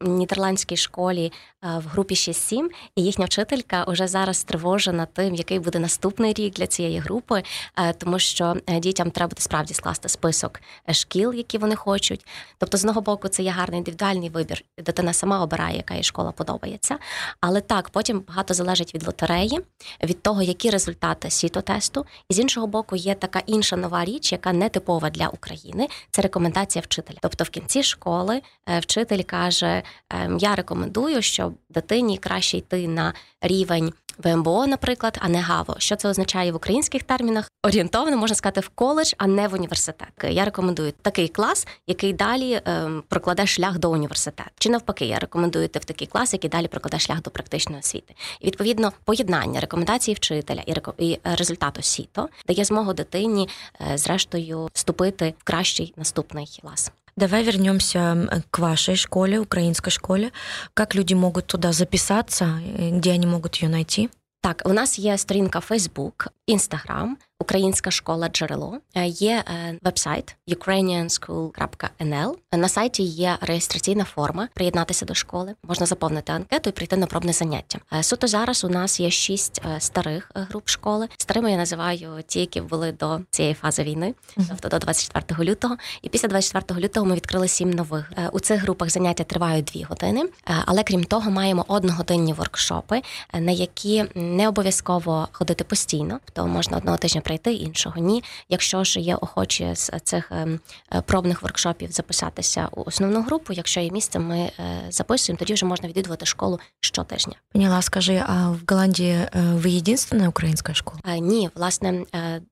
нідерландській 0.00 0.76
школі 0.76 1.26
е, 1.26 1.32
в 1.62 1.86
групі 1.86 2.14
6-7, 2.14 2.68
і 2.96 3.02
їхня 3.02 3.24
вчителька 3.24 3.84
вже 3.88 4.08
зараз 4.08 4.36
стривожена 4.36 5.06
тим, 5.06 5.34
який 5.34 5.58
буде 5.58 5.78
наступний 5.78 6.32
рік 6.32 6.54
для 6.54 6.66
цієї 6.66 6.98
групи, 6.98 7.42
е, 7.78 7.92
тому 7.92 8.18
що 8.18 8.56
е, 8.66 8.80
дітям 8.80 9.10
треба 9.10 9.28
буде 9.28 9.42
справді 9.42 9.74
скласти 9.74 10.08
список 10.08 10.60
шкіл, 10.92 11.34
які 11.34 11.58
вони 11.58 11.76
хочуть. 11.76 12.26
Тобто, 12.58 12.76
з 12.78 12.80
одного 12.80 13.00
боку, 13.00 13.28
це 13.28 13.42
є 13.42 13.50
гарний 13.50 13.78
індивідуальний 13.78 14.28
вибір. 14.28 14.64
Дитина 14.78 15.12
сама 15.12 15.42
обирає, 15.42 15.76
яка 15.76 15.94
їй 15.94 16.02
школа 16.02 16.32
подобається. 16.32 16.98
Але 17.40 17.60
так, 17.60 17.90
потім 17.90 18.24
багато 18.28 18.54
залежить 18.54 18.94
від 18.94 19.06
лотереї, 19.06 19.60
від 20.02 20.22
того, 20.22 20.42
які 20.42 20.70
результати 20.70 21.30
сітотесту. 21.30 22.06
І 22.28 22.34
з 22.34 22.38
іншого 22.38 22.66
боку, 22.66 22.96
є 22.96 23.14
така 23.14 23.42
інша 23.46 23.76
нова 23.76 24.04
річ, 24.04 24.32
яка 24.32 24.52
не 24.52 24.68
типова 24.68 25.10
для 25.10 25.28
України. 25.28 25.88
Це 26.10 26.22
рекомендація 26.22 26.82
вчителя. 26.82 27.18
Тобто, 27.22 27.44
в 27.44 27.48
кінці 27.48 27.82
школи 27.82 28.42
вчитель 28.80 29.22
каже. 29.22 29.82
Ем, 30.10 30.38
я 30.38 30.54
рекомендую, 30.54 31.22
щоб 31.22 31.49
дитині 31.70 32.18
краще 32.18 32.56
йти 32.56 32.88
на 32.88 33.14
рівень 33.40 33.92
ВМБО, 34.24 34.66
наприклад, 34.66 35.18
а 35.20 35.28
не 35.28 35.40
ГАВО. 35.40 35.74
Що 35.78 35.96
це 35.96 36.08
означає 36.08 36.52
в 36.52 36.56
українських 36.56 37.02
термінах? 37.02 37.50
Орієнтовно 37.62 38.16
можна 38.16 38.36
сказати 38.36 38.60
в 38.60 38.68
коледж, 38.68 39.12
а 39.18 39.26
не 39.26 39.48
в 39.48 39.54
університет. 39.54 40.08
Я 40.30 40.44
рекомендую 40.44 40.92
такий 41.02 41.28
клас, 41.28 41.66
який 41.86 42.12
далі 42.12 42.60
ем, 42.64 43.02
прокладе 43.08 43.46
шлях 43.46 43.78
до 43.78 43.90
університету. 43.90 44.50
Чи 44.58 44.70
навпаки, 44.70 45.04
я 45.04 45.18
рекомендую 45.18 45.64
йти 45.64 45.78
в 45.78 45.84
такий 45.84 46.06
клас, 46.06 46.32
який 46.32 46.50
далі 46.50 46.68
прокладе 46.68 46.98
шлях 46.98 47.22
до 47.22 47.30
практичної 47.30 47.80
освіти. 47.80 48.14
І 48.40 48.46
відповідно 48.46 48.92
поєднання 49.04 49.60
рекомендацій 49.60 50.14
вчителя 50.14 50.62
і 50.66 50.74
і 50.98 51.18
результату 51.24 51.82
сіто 51.82 52.28
дає 52.46 52.64
змогу 52.64 52.92
дитині, 52.92 53.48
е, 53.80 53.98
зрештою, 53.98 54.68
вступити 54.72 55.34
в 55.38 55.44
кращий 55.44 55.94
наступний 55.96 56.58
клас. 56.62 56.92
Давай 57.16 57.44
вернемся 57.44 58.42
к 58.50 58.58
вашей 58.58 58.96
школе, 58.96 59.38
украинской 59.38 59.90
школе. 59.90 60.30
Как 60.74 60.94
люди 60.94 61.14
могут 61.14 61.46
туда 61.46 61.72
записаться, 61.72 62.60
где 62.92 63.12
они 63.12 63.26
могут 63.26 63.56
ее 63.56 63.68
найти? 63.68 64.10
Так, 64.42 64.62
у 64.64 64.72
нас 64.72 64.98
є 64.98 65.18
сторінка 65.18 65.58
Facebook, 65.58 66.28
Instagram, 66.48 67.08
Українська 67.40 67.90
школа 67.90 68.28
джерело. 68.28 68.78
Е, 68.94 69.06
є 69.06 69.44
е, 69.48 69.78
вебсайт 69.82 70.36
ukrainianschool.nl. 70.48 72.34
На 72.52 72.68
сайті 72.68 73.02
є 73.02 73.38
реєстраційна 73.40 74.04
форма 74.04 74.48
приєднатися 74.54 75.06
до 75.06 75.14
школи. 75.14 75.54
Можна 75.62 75.86
заповнити 75.86 76.32
анкету 76.32 76.70
і 76.70 76.72
прийти 76.72 76.96
на 76.96 77.06
пробне 77.06 77.32
заняття. 77.32 77.78
Е, 77.92 78.02
суто 78.02 78.26
зараз 78.26 78.64
у 78.64 78.68
нас 78.68 79.00
є 79.00 79.10
шість 79.10 79.62
старих 79.78 80.30
груп 80.34 80.68
школи. 80.68 81.08
Старими 81.16 81.50
я 81.50 81.56
називаю 81.56 82.22
ті, 82.26 82.40
які 82.40 82.60
були 82.60 82.92
до 82.92 83.20
цієї 83.30 83.54
фази 83.54 83.82
війни, 83.82 84.14
тобто 84.48 84.68
до 84.68 84.78
24 84.78 85.50
лютого. 85.50 85.76
І 86.02 86.08
після 86.08 86.28
24 86.28 86.80
лютого 86.80 87.06
ми 87.06 87.14
відкрили 87.14 87.48
сім 87.48 87.70
нових. 87.70 88.12
У 88.32 88.40
цих 88.40 88.62
групах 88.62 88.90
заняття 88.90 89.24
тривають 89.24 89.64
дві 89.64 89.82
години. 89.82 90.24
Але 90.66 90.82
крім 90.82 91.04
того, 91.04 91.30
маємо 91.30 91.64
одногодинні 91.68 92.32
воркшопи, 92.32 93.02
на 93.34 93.52
які 93.52 94.04
не 94.14 94.48
обов'язково 94.48 95.28
ходити 95.32 95.64
постійно, 95.64 96.20
то 96.32 96.46
можна 96.46 96.76
одного 96.76 96.98
тижня 96.98 97.20
прийти, 97.30 97.52
іншого 97.52 98.00
ні. 98.00 98.24
Якщо 98.48 98.84
ж 98.84 99.00
є 99.00 99.16
охочі 99.16 99.74
з 99.74 99.90
цих 100.04 100.32
ем, 100.32 100.60
е, 100.94 101.00
пробних 101.00 101.42
воркшопів 101.42 101.90
записатися 101.90 102.68
у 102.72 102.82
основну 102.86 103.22
групу, 103.22 103.52
якщо 103.52 103.80
є 103.80 103.90
місце, 103.90 104.18
ми 104.18 104.38
е, 104.38 104.52
записуємо, 104.88 105.38
тоді 105.38 105.54
вже 105.54 105.66
можна 105.66 105.88
відвідувати 105.88 106.26
школу 106.26 106.58
щотижня. 106.80 107.34
Поняла, 107.52 107.82
скажи, 107.82 108.22
а 108.26 108.50
в 108.50 108.60
Голландії 108.68 109.12
е, 109.12 109.28
ви 109.34 109.70
єдинственна 109.70 110.28
українська 110.28 110.74
школа? 110.74 111.16
Ні, 111.18 111.50
власне, 111.54 112.04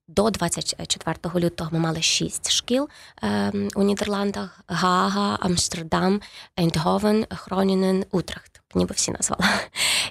до 0.08 0.30
24 0.30 1.16
лютого 1.34 1.70
ми 1.72 1.78
мали 1.78 2.02
шість 2.02 2.50
шкіл 2.50 2.88
ем, 3.22 3.68
у 3.74 3.82
Нідерландах: 3.82 4.60
Гага, 4.68 5.38
Амстердам, 5.40 6.20
Ейндговен, 6.60 7.26
Хронінен, 7.30 8.04
Утрехт 8.10 8.60
ніби 8.74 8.94
всі 8.94 9.10
назвала. 9.10 9.44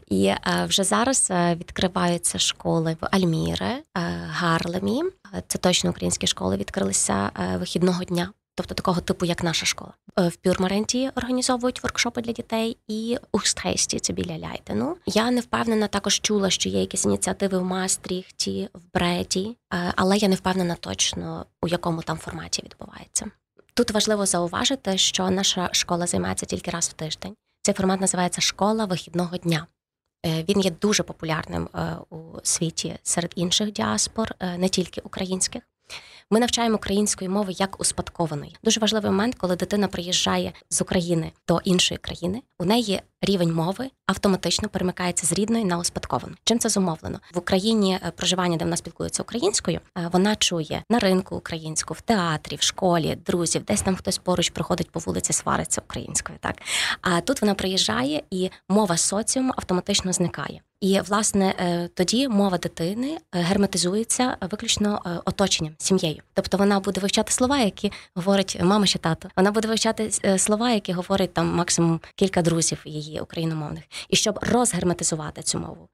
І 0.08 0.26
е, 0.26 0.66
вже 0.68 0.84
зараз 0.84 1.28
е, 1.32 1.56
відкриваються 1.56 2.40
школи 2.40 2.98
в 3.02 3.08
Альміре, 3.12 3.66
е, 3.68 3.82
Гарлемі. 4.30 5.04
Це 5.48 5.58
точно 5.58 5.90
українські 5.90 6.28
школи 6.28 6.58
відкрилися 6.58 7.32
вихідного 7.60 8.04
дня. 8.04 8.30
Тобто 8.56 8.76
такого 8.76 9.02
типу, 9.02 9.26
як 9.26 9.44
наша 9.44 9.66
школа. 9.66 9.92
В 10.18 10.36
Пюрмаренті 10.36 11.10
організовують 11.16 11.84
воркшопи 11.84 12.22
для 12.22 12.32
дітей, 12.32 12.78
і 12.88 13.18
у 13.32 13.40
Стрейсті, 13.40 14.00
це 14.00 14.14
біля 14.14 14.38
Ляйдену. 14.38 14.98
Я 15.06 15.32
не 15.32 15.42
впевнена, 15.42 15.88
також 15.88 16.20
чула, 16.20 16.50
що 16.50 16.70
є 16.70 16.80
якісь 16.80 17.06
ініціативи 17.06 17.58
в 17.58 17.64
Мастріхті, 17.64 18.70
в 18.74 18.94
Бреті, 18.94 19.58
але 19.96 20.18
я 20.18 20.28
не 20.28 20.36
впевнена 20.36 20.76
точно, 20.76 21.46
у 21.62 21.68
якому 21.68 22.02
там 22.02 22.18
форматі 22.18 22.62
відбувається. 22.64 23.26
Тут 23.74 23.92
важливо 23.92 24.26
зауважити, 24.26 24.98
що 24.98 25.30
наша 25.30 25.70
школа 25.72 26.08
займається 26.08 26.46
тільки 26.46 26.72
раз 26.72 26.90
в 26.90 26.94
тиждень. 26.94 27.36
Цей 27.68 27.76
формат 27.76 28.02
називається 28.02 28.42
Школа 28.42 28.86
вихідного 28.86 29.38
дня. 29.38 29.68
Е, 30.26 30.44
він 30.50 30.60
є 30.60 30.72
дуже 30.72 31.04
популярним 31.04 31.70
е, 31.76 31.98
у 32.10 32.40
світі 32.44 33.00
серед 33.04 33.32
інших 33.36 33.72
діаспор, 33.72 34.36
е, 34.40 34.58
не 34.58 34.70
тільки 34.70 35.02
українських. 35.02 35.64
Ми 36.32 36.40
навчаємо 36.40 36.76
української 36.76 37.30
мови 37.30 37.54
як 37.58 37.82
успадкованої. 37.82 38.56
Дуже 38.64 38.80
важливий 38.80 39.12
момент, 39.12 39.36
коли 39.36 39.56
дитина 39.56 39.88
приїжджає 39.88 40.54
з 40.70 40.82
України 40.82 41.32
до 41.48 41.62
іншої 41.64 41.98
країни. 41.98 42.42
У 42.60 42.66
неї 42.66 43.02
рівень 43.22 43.54
мови 43.54 43.90
автоматично 44.06 44.70
перемикається 44.70 45.26
з 45.28 45.34
рідної 45.34 45.66
на 45.66 45.78
успадковану. 45.78 46.36
Чим 46.44 46.60
це 46.60 46.70
зумовлено 46.70 47.20
в 47.34 47.38
Україні 47.38 48.00
е, 48.04 48.12
проживання, 48.12 48.58
де 48.58 48.66
вона 48.66 48.78
спілкується 48.78 49.24
українською, 49.24 49.80
е, 49.98 50.10
вона 50.14 50.36
чує 50.36 50.84
на 50.90 51.00
ринку 51.00 51.36
українську, 51.36 51.94
в 51.94 52.02
театрі, 52.02 52.56
в 52.56 52.62
школі, 52.62 53.18
друзів, 53.26 53.64
десь 53.64 53.82
там 53.82 53.96
хтось 53.96 54.18
поруч 54.18 54.50
проходить 54.50 54.92
по 54.92 55.00
вулиці, 55.00 55.34
свариться 55.34 55.82
українською. 55.82 56.38
Так 56.42 56.56
а 57.02 57.22
тут 57.22 57.42
вона 57.42 57.54
приїжджає, 57.54 58.24
і 58.32 58.50
мова 58.70 58.98
соціуму 58.98 59.54
автоматично 59.58 60.14
зникає. 60.14 60.62
І 60.82 61.00
власне 61.00 61.56
е, 61.60 61.90
тоді 61.94 62.28
мова 62.28 62.58
дитини 62.58 63.18
герметизується 63.32 64.38
виключно 64.42 65.22
оточенням 65.26 65.74
сім'єю. 65.78 66.17
Тобто 66.34 66.58
вона 66.58 66.80
буде 66.80 67.02
вивчати 67.02 67.32
слова, 67.32 67.60
які 67.60 67.92
говорить 68.16 68.58
мама 68.62 68.88
чи 68.88 69.00
тато. 69.00 69.30
Вона 69.36 69.52
буде 69.52 69.68
вивчати 69.68 70.12
слова, 70.38 70.72
які 70.72 70.94
говорить 70.94 71.34
там 71.34 71.56
максимум 71.56 72.00
кілька 72.16 72.42
друзів 72.42 72.82
її 72.86 73.20
україномовних. 73.20 73.84
І 74.10 74.16
щоб 74.16 74.40
розгерметизувати 74.42 75.42
цю 75.42 75.60
мову, 75.60 75.88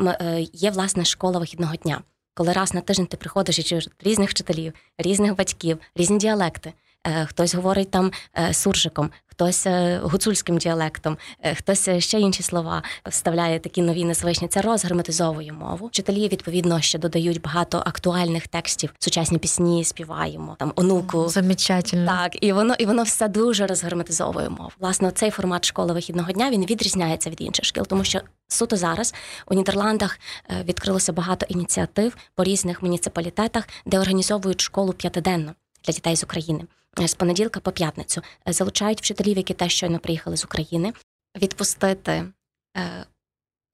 е, 0.00 0.46
є 0.52 0.70
власне 0.70 1.04
школа 1.04 1.38
вихідного 1.38 1.76
дня, 1.76 2.00
коли 2.34 2.52
раз 2.52 2.74
на 2.74 2.80
тиждень 2.80 3.06
ти 3.06 3.16
приходиш 3.16 3.58
і 3.58 3.62
чуєш 3.62 3.88
різних 4.00 4.30
вчителів, 4.30 4.72
різних 4.98 5.36
батьків, 5.36 5.78
різні 5.94 6.18
діалекти. 6.18 6.72
Е, 7.06 7.26
хтось 7.26 7.54
говорить 7.54 7.90
там 7.90 8.12
е, 8.38 8.54
суржиком, 8.54 9.10
хтось 9.40 9.66
гуцульським 10.02 10.58
діалектом, 10.58 11.16
хтось 11.54 11.90
ще 11.98 12.20
інші 12.20 12.42
слова 12.42 12.82
вставляє 13.08 13.58
такі 13.58 13.82
нові 13.82 14.04
незвичні. 14.04 14.48
Це 14.48 14.60
розгерметизовує 14.60 15.52
мову. 15.52 15.86
Вчителі 15.86 16.28
відповідно 16.28 16.80
ще 16.80 16.98
додають 16.98 17.40
багато 17.40 17.82
актуальних 17.86 18.48
текстів, 18.48 18.94
сучасні 18.98 19.38
пісні 19.38 19.84
співаємо 19.84 20.56
там 20.58 20.72
онуку. 20.76 21.28
Замечательно. 21.28 22.06
Так, 22.06 22.44
і 22.44 22.52
воно 22.52 22.74
і 22.78 22.86
воно 22.86 23.02
все 23.02 23.28
дуже 23.28 23.66
розгерметизовує 23.66 24.48
мову. 24.48 24.70
Власне, 24.80 25.10
цей 25.10 25.30
формат 25.30 25.64
школи 25.64 25.92
вихідного 25.92 26.32
дня 26.32 26.50
він 26.50 26.66
відрізняється 26.66 27.30
від 27.30 27.40
інших 27.40 27.64
шкіл, 27.64 27.86
тому 27.86 28.04
що 28.04 28.20
суто 28.48 28.76
зараз 28.76 29.14
у 29.46 29.54
Нідерландах 29.54 30.18
відкрилося 30.64 31.12
багато 31.12 31.46
ініціатив 31.48 32.16
по 32.34 32.44
різних 32.44 32.82
муніципалітетах, 32.82 33.68
де 33.86 33.98
організовують 33.98 34.60
школу 34.60 34.92
п'ятиденно 34.92 35.54
для 35.84 35.92
дітей 35.92 36.16
з 36.16 36.24
України. 36.24 36.64
Е, 36.98 37.08
з 37.08 37.14
понеділка 37.14 37.60
по 37.60 37.72
п'ятницю 37.72 38.22
е, 38.48 38.52
залучають 38.52 39.00
вчителів, 39.00 39.36
які 39.36 39.54
теж 39.54 39.72
щойно 39.72 39.98
приїхали 39.98 40.36
з 40.36 40.44
України, 40.44 40.92
відпустити 41.36 42.24
е, 42.76 43.06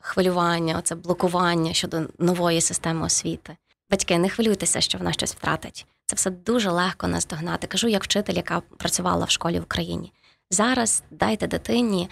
хвилювання, 0.00 0.78
оце 0.78 0.94
блокування 0.94 1.73
щодо 1.73 2.02
нової 2.18 2.61
системи 2.61 3.06
освіти. 3.06 3.56
Батьки, 3.90 4.18
не 4.18 4.28
хвилюйтеся, 4.28 4.80
що 4.80 4.99
вона 4.99 5.12
щось 5.12 5.35
втратить. 5.35 5.87
Це 6.06 6.16
все 6.16 6.30
дуже 6.30 6.70
легко 6.70 7.08
наздогнати. 7.08 7.66
Кажу, 7.66 7.88
як 7.88 8.04
вчитель, 8.04 8.35
яка 8.35 8.61
працювала 8.61 9.25
в 9.25 9.30
школі 9.30 9.61
в 9.61 9.62
Україні. 9.62 10.12
Зараз 10.50 11.02
дайте 11.11 11.46
дитині 11.46 12.08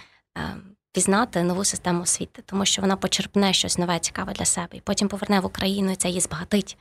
пізнати 0.91 1.43
нову 1.43 1.65
систему 1.65 2.01
освіти, 2.01 2.43
тому 2.45 2.65
що 2.65 2.81
вона 2.81 2.95
почерпне 2.95 3.53
щось 3.53 3.77
нове, 3.77 3.99
цікаве 3.99 4.33
для 4.33 4.45
себе, 4.45 4.77
і 4.77 4.81
потім 4.81 5.07
поверне 5.07 5.39
в 5.39 5.45
Україну 5.45 5.91
і 5.91 5.95
це 5.95 6.07
її 6.07 6.21
збагатить. 6.21 6.77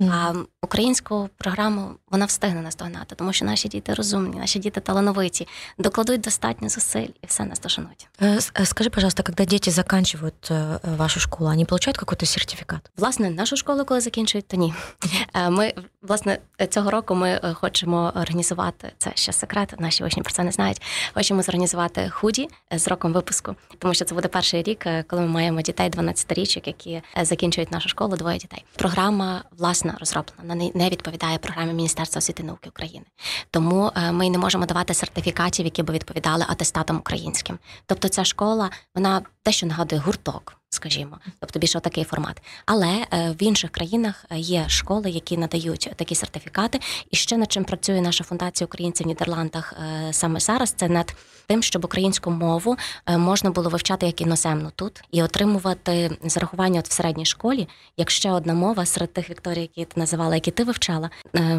А 0.00 0.32
українську 0.62 1.28
програму 1.38 1.90
вона 2.10 2.24
встигне 2.24 2.60
наздогнати, 2.62 3.14
тому 3.14 3.32
що 3.32 3.44
наші 3.44 3.68
діти 3.68 3.94
розумні, 3.94 4.38
наші 4.38 4.58
діти 4.58 4.80
талановиті, 4.80 5.48
докладуть 5.78 6.20
достатньо 6.20 6.68
зусиль 6.68 7.08
і 7.22 7.26
все 7.26 7.44
нас 7.44 7.60
дошануть. 7.60 8.08
Скажи, 8.64 8.90
пожалуйста, 8.90 9.22
коли 9.22 9.46
діти 9.46 9.70
заканчивают 9.70 10.52
вашу 10.98 11.20
школу, 11.20 11.50
вони 11.50 11.64
получають 11.64 11.98
якийсь 12.10 12.30
сертифікат? 12.30 12.90
Власне, 12.96 13.30
нашу 13.30 13.56
школу, 13.56 13.84
коли 13.84 14.00
закінчують, 14.00 14.48
то 14.48 14.56
ні. 14.56 14.74
Ми 15.50 15.74
власне 16.02 16.38
цього 16.70 16.90
року 16.90 17.14
ми 17.14 17.40
хочемо 17.54 18.12
організувати 18.16 18.92
це 18.98 19.10
ще 19.14 19.32
секрет. 19.32 19.74
Наші 19.78 20.04
учні 20.04 20.22
про 20.22 20.32
це 20.32 20.42
не 20.44 20.52
знають. 20.52 20.82
Хочемо 21.14 21.42
зорганізувати 21.42 22.10
худі 22.10 22.48
з 22.72 22.88
роком 22.88 23.12
випуску, 23.12 23.56
тому 23.78 23.94
що 23.94 24.04
це 24.04 24.14
буде 24.14 24.28
перший 24.28 24.62
рік, 24.62 24.86
коли 25.06 25.22
ми 25.22 25.28
маємо 25.28 25.62
дітей 25.62 25.90
12-річок, 25.90 26.66
які 26.66 27.02
закінчують 27.22 27.72
нашу 27.72 27.88
школу, 27.88 28.16
двоє 28.16 28.38
дітей. 28.38 28.64
Програма 28.76 29.44
власна 29.88 29.98
розроблена, 30.00 30.54
вона 30.54 30.70
не 30.74 30.88
відповідає 30.88 31.38
програмі 31.38 31.72
Міністерства 31.72 32.18
освіти 32.18 32.42
і 32.42 32.46
науки 32.46 32.68
України. 32.68 33.06
Тому 33.50 33.92
е, 33.96 34.12
ми 34.12 34.30
не 34.30 34.38
можемо 34.38 34.66
давати 34.66 34.94
сертифікатів, 34.94 35.64
які 35.64 35.82
би 35.82 35.94
відповідали 35.94 36.44
атестатам 36.48 36.96
українським. 36.98 37.58
Тобто, 37.86 38.08
ця 38.08 38.24
школа 38.24 38.70
вона 38.94 39.22
дещо 39.48 39.66
нагадує 39.66 40.00
гурток. 40.00 40.54
Скажімо, 40.70 41.18
тобто 41.40 41.58
більше 41.58 41.80
такий 41.80 42.04
формат. 42.04 42.42
Але 42.66 43.06
е, 43.12 43.30
в 43.40 43.42
інших 43.42 43.70
країнах 43.70 44.24
е, 44.30 44.38
є 44.38 44.68
школи, 44.68 45.10
які 45.10 45.36
надають 45.36 45.90
такі 45.96 46.14
сертифікати. 46.14 46.80
І 47.10 47.16
ще 47.16 47.36
над 47.36 47.52
чим 47.52 47.64
працює 47.64 48.00
наша 48.00 48.24
фундація 48.24 48.66
українців 48.66 49.06
в 49.06 49.08
Нідерландах 49.08 49.74
саме 50.10 50.40
зараз. 50.40 50.70
Це 50.70 50.88
над 50.88 51.14
тим, 51.46 51.62
щоб 51.62 51.84
українську 51.84 52.30
мову 52.30 52.76
можна 53.06 53.50
було 53.50 53.70
вивчати 53.70 54.06
як 54.06 54.20
іноземну 54.20 54.70
тут 54.76 55.02
і 55.10 55.22
отримувати 55.22 56.18
зарахування 56.24 56.80
от 56.80 56.88
в 56.88 56.92
середній 56.92 57.26
школі. 57.26 57.68
Як 57.96 58.10
ще 58.10 58.30
одна 58.30 58.54
мова 58.54 58.86
серед 58.86 59.12
тих 59.12 59.30
Вікторій, 59.30 59.60
які 59.60 59.84
ти 59.84 60.00
називала, 60.00 60.34
які 60.34 60.50
ти 60.50 60.64
вивчала. 60.64 61.10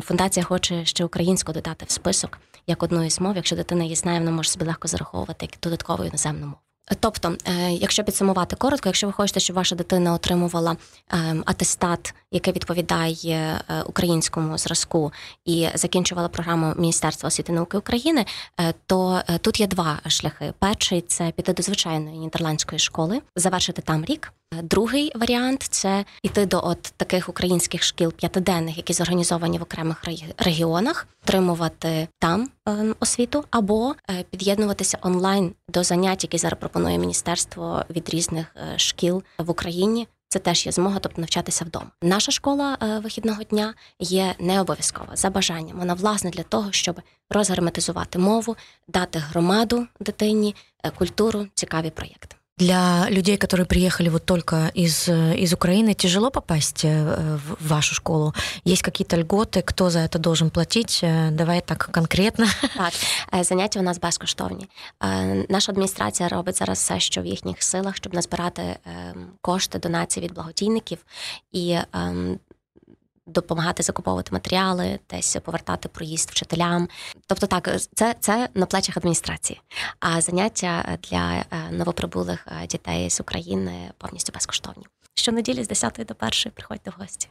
Фундація 0.02 0.46
хоче 0.46 0.86
ще 0.86 1.06
українську 1.06 1.54
додати 1.54 1.86
в 1.86 1.92
список 1.92 2.38
як 2.68 2.84
одну 2.84 3.04
із 3.04 3.22
мов. 3.22 3.36
Якщо 3.36 3.56
дитина 3.56 3.84
її 3.84 3.96
знає, 3.96 4.20
вона 4.20 4.32
може 4.32 4.50
собі 4.50 4.66
легко 4.66 4.88
зараховувати 4.88 5.46
як 5.46 5.60
додаткову 5.62 6.04
іноземну 6.06 6.46
мову. 6.46 6.69
Тобто, 7.00 7.36
е, 7.46 7.72
якщо 7.72 8.04
підсумувати 8.04 8.56
коротко, 8.56 8.90
якщо 8.90 9.08
ви 9.08 9.14
хочете, 9.14 9.40
щоб 9.40 9.56
ваша 9.56 9.76
дитина 9.76 10.14
отримувала 10.14 10.78
ем, 11.10 11.44
атестат, 11.46 12.14
який 12.32 12.54
відповідає 12.54 13.62
е, 13.70 13.82
українському 13.82 14.58
зразку, 14.58 15.14
і 15.46 15.68
закінчувала 15.74 16.28
програму 16.28 16.74
Міністерства 16.78 17.28
освіти 17.28 17.52
науки 17.52 17.78
України, 17.78 18.26
е, 18.60 18.74
то 18.86 19.22
тут 19.42 19.60
є 19.60 19.68
два 19.68 20.00
шляхи: 20.08 20.54
перший 20.60 21.02
це 21.02 21.32
піти 21.32 21.54
до 21.54 21.64
звичайної 21.64 22.18
нідерландської 22.18 22.80
школи, 22.80 23.22
завершити 23.36 23.82
там 23.82 24.06
рік. 24.06 24.34
Другий 24.64 25.12
варіант 25.16 25.64
це 25.70 26.06
йти 26.24 26.46
до 26.46 26.62
от 26.64 26.82
таких 26.82 27.30
українських 27.30 27.84
шкіл 27.84 28.14
п'ятиденних, 28.14 28.78
які 28.78 28.94
зорганізовані 28.94 29.58
в 29.58 29.62
окремих 29.62 30.04
регіонах, 30.38 31.08
отримувати 31.24 32.08
там 32.20 32.50
ем, 32.66 32.96
освіту, 33.00 33.46
або 33.52 33.96
е, 34.10 34.24
під'єднуватися 34.30 34.98
онлайн 35.02 35.54
до 35.68 35.84
занять, 35.84 36.24
які 36.24 36.38
зараз 36.38 36.60
пропонує 36.60 36.98
міністерство 36.98 37.84
від 37.90 38.10
різних 38.10 38.56
е, 38.56 38.80
шкіл 38.80 39.24
в 39.38 39.50
Україні. 39.50 40.08
Це 40.30 40.40
теж 40.40 40.66
є 40.66 40.72
змога, 40.72 41.00
тобто 41.00 41.22
навчатися 41.22 41.66
вдома. 41.66 41.92
Наша 42.02 42.32
школа 42.32 42.78
е, 42.84 43.00
вихідного 43.00 43.44
дня 43.44 43.74
є 44.00 44.36
не 44.40 44.62
обов'язкова 44.62 45.16
за 45.16 45.30
бажанням. 45.30 45.80
Вона 45.80 45.94
власне 45.94 46.30
для 46.30 46.44
того, 46.44 46.72
щоб 46.72 47.02
розгерметизувати 47.30 48.20
мову, 48.20 48.56
дати 48.88 49.20
громаду 49.20 49.88
дитині, 50.00 50.56
культуру, 50.98 51.48
цікаві 51.54 51.90
проєкти 51.90 52.39
Для 52.59 53.09
людей, 53.11 53.37
которые 53.37 53.67
приехали 53.67 54.09
вот 54.09 54.25
только 54.27 54.71
из, 54.75 55.09
из 55.09 55.53
Украины, 55.53 55.95
тяжело 55.95 56.31
попасть 56.31 56.85
э, 56.85 57.37
в 57.37 57.69
вашу 57.69 57.97
школу? 57.97 58.33
Есть 58.65 58.83
какие-то 58.83 59.17
льготы? 59.17 59.61
Кто 59.63 59.91
за 59.91 59.99
это 59.99 60.21
должен 60.21 60.51
платить? 60.51 61.01
Э, 61.03 61.31
давай 61.33 61.63
так 61.63 61.89
конкретно. 61.91 62.47
Так, 62.77 62.93
э, 63.33 63.45
заняття 63.45 63.81
у 63.81 63.83
нас 63.83 63.99
безкоштовні. 63.99 64.69
Наша 65.49 65.73
адміністрація 65.73 66.29
робить 66.29 66.57
зараз 66.57 66.79
все, 66.79 67.01
що 67.01 67.23
в 67.23 67.27
їхніх 67.27 67.63
силах, 67.63 67.97
щоб 67.97 68.15
назбирати 68.15 68.77
кошти 69.41 69.79
донації 69.79 70.27
від 70.27 70.35
благодійників 70.35 70.99
і 71.53 71.79
ем, 71.93 72.39
допомагати 73.30 73.84
закуповувати 73.84 74.32
матеріали, 74.32 75.00
десь 75.10 75.38
повертати 75.44 75.90
проїзд 75.90 76.30
вчителям. 76.30 76.90
Тобто, 77.28 77.48
так, 77.48 77.70
це 77.96 78.16
це 78.20 78.50
на 78.54 78.66
плечах 78.66 78.98
адміністрації. 78.98 79.62
А 80.00 80.22
заняття 80.22 80.98
для 81.10 81.34
е, 81.34 81.46
новоприбулих 81.72 82.48
е, 82.48 82.68
дітей 82.68 83.10
з 83.10 83.20
України 83.20 83.92
повністю 83.98 84.34
безкоштовні. 84.34 84.86
Щонеділі 85.14 85.64
з 85.64 85.68
10 85.68 85.94
до 85.94 86.28
1 86.28 86.52
приходьте 86.56 86.90
в 86.90 86.94
гості. 87.00 87.30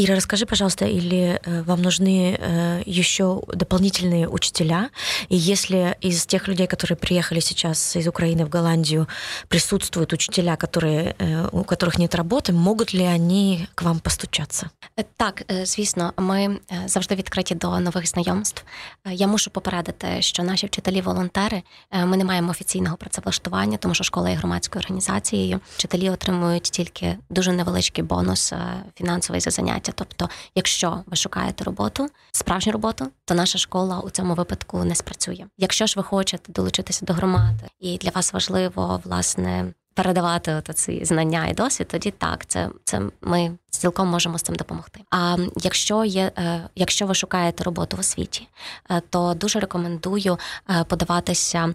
Ира, 0.00 0.14
расскажи, 0.14 0.46
пожалуйста, 0.46 0.84
или 0.84 1.40
э, 1.44 1.62
вам 1.62 1.82
нужны 1.82 2.38
э, 2.38 2.82
еще 2.86 3.42
дополнительные 3.52 4.28
учителя? 4.28 4.90
И 5.28 5.36
если 5.36 5.96
из 6.00 6.24
тех 6.24 6.46
людей, 6.46 6.68
которые 6.68 6.96
приехали 6.96 7.40
сейчас 7.40 7.96
из 7.96 8.06
Украины 8.06 8.44
в 8.44 8.48
Голландию, 8.48 9.08
присутствуют 9.48 10.12
учителя, 10.12 10.56
которые, 10.56 11.16
э, 11.18 11.48
у 11.50 11.64
которых 11.64 11.98
нет 11.98 12.14
работы, 12.14 12.52
могут 12.52 12.94
ли 12.94 13.02
они 13.02 13.68
к 13.74 13.82
вам 13.82 13.98
постучаться? 13.98 14.70
Так, 15.16 15.42
звісно, 15.64 16.12
ми 16.16 16.58
завжди 16.86 17.14
відкриті 17.14 17.54
до 17.54 17.80
нових 17.80 18.06
знайомств. 18.06 18.64
Я 19.10 19.26
мушу 19.26 19.50
попередити, 19.50 20.22
що 20.22 20.42
наші 20.42 20.66
вчителі-волонтери 20.66 21.62
ми 21.92 22.16
не 22.16 22.24
маємо 22.24 22.50
офіційного 22.50 22.96
працевлаштування, 22.96 23.78
тому 23.78 23.94
що 23.94 24.04
школа 24.04 24.30
є 24.30 24.36
громадською 24.36 24.80
організацією. 24.80 25.60
Вчителі 25.76 26.10
отримують 26.10 26.62
тільки 26.62 27.18
дуже 27.30 27.52
невеличкий 27.52 28.04
бонус 28.04 28.52
фінансовий 28.94 29.40
за 29.40 29.50
заняття 29.50 29.81
заняття. 29.83 29.91
Тобто, 29.95 30.29
якщо 30.55 31.03
ви 31.05 31.15
шукаєте 31.15 31.63
роботу, 31.63 32.07
справжню 32.31 32.73
роботу, 32.73 33.07
то 33.25 33.33
наша 33.35 33.57
школа 33.57 33.99
у 33.99 34.09
цьому 34.09 34.33
випадку 34.33 34.83
не 34.83 34.95
спрацює. 34.95 35.45
Якщо 35.57 35.85
ж 35.85 35.93
ви 35.97 36.03
хочете 36.03 36.51
долучитися 36.51 37.05
до 37.05 37.13
громади, 37.13 37.67
і 37.79 37.97
для 37.97 38.09
вас 38.09 38.33
важливо 38.33 39.01
власне 39.03 39.73
передавати 39.93 40.61
ці 40.73 41.05
знання 41.05 41.47
і 41.47 41.53
досвід, 41.53 41.87
тоді 41.87 42.11
так, 42.11 42.45
це 42.45 42.69
це 42.83 43.01
ми 43.21 43.51
цілком 43.83 44.07
можемо 44.07 44.37
з 44.37 44.41
цим 44.41 44.55
допомогти. 44.55 44.99
А 45.11 45.37
якщо 45.57 46.05
є, 46.05 46.31
е, 46.37 46.69
якщо 46.75 47.05
ви 47.05 47.15
шукаєте 47.15 47.63
роботу 47.63 47.97
в 47.97 47.99
освіті, 47.99 48.47
е, 48.91 49.01
то 49.09 49.33
дуже 49.33 49.59
рекомендую 49.59 50.39
е, 50.69 50.83
подаватися 50.83 51.73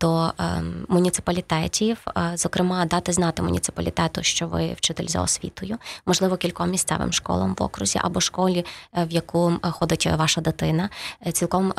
до 0.00 0.32
муніципалітетів, 0.88 2.04
зокрема, 2.34 2.84
дати 2.84 3.12
знати 3.12 3.42
муніципалітету, 3.42 4.22
що 4.22 4.46
ви 4.46 4.72
вчитель 4.72 5.06
за 5.06 5.22
освітою, 5.22 5.78
можливо, 6.06 6.36
кільком 6.36 6.70
місцевим 6.70 7.12
школам 7.12 7.54
в 7.58 7.62
окрузі 7.62 8.00
або 8.02 8.20
школі, 8.20 8.64
в 8.92 9.10
яку 9.10 9.52
ходить 9.62 10.06
ваша 10.06 10.40
дитина. 10.40 10.90
Цілком 11.32 11.72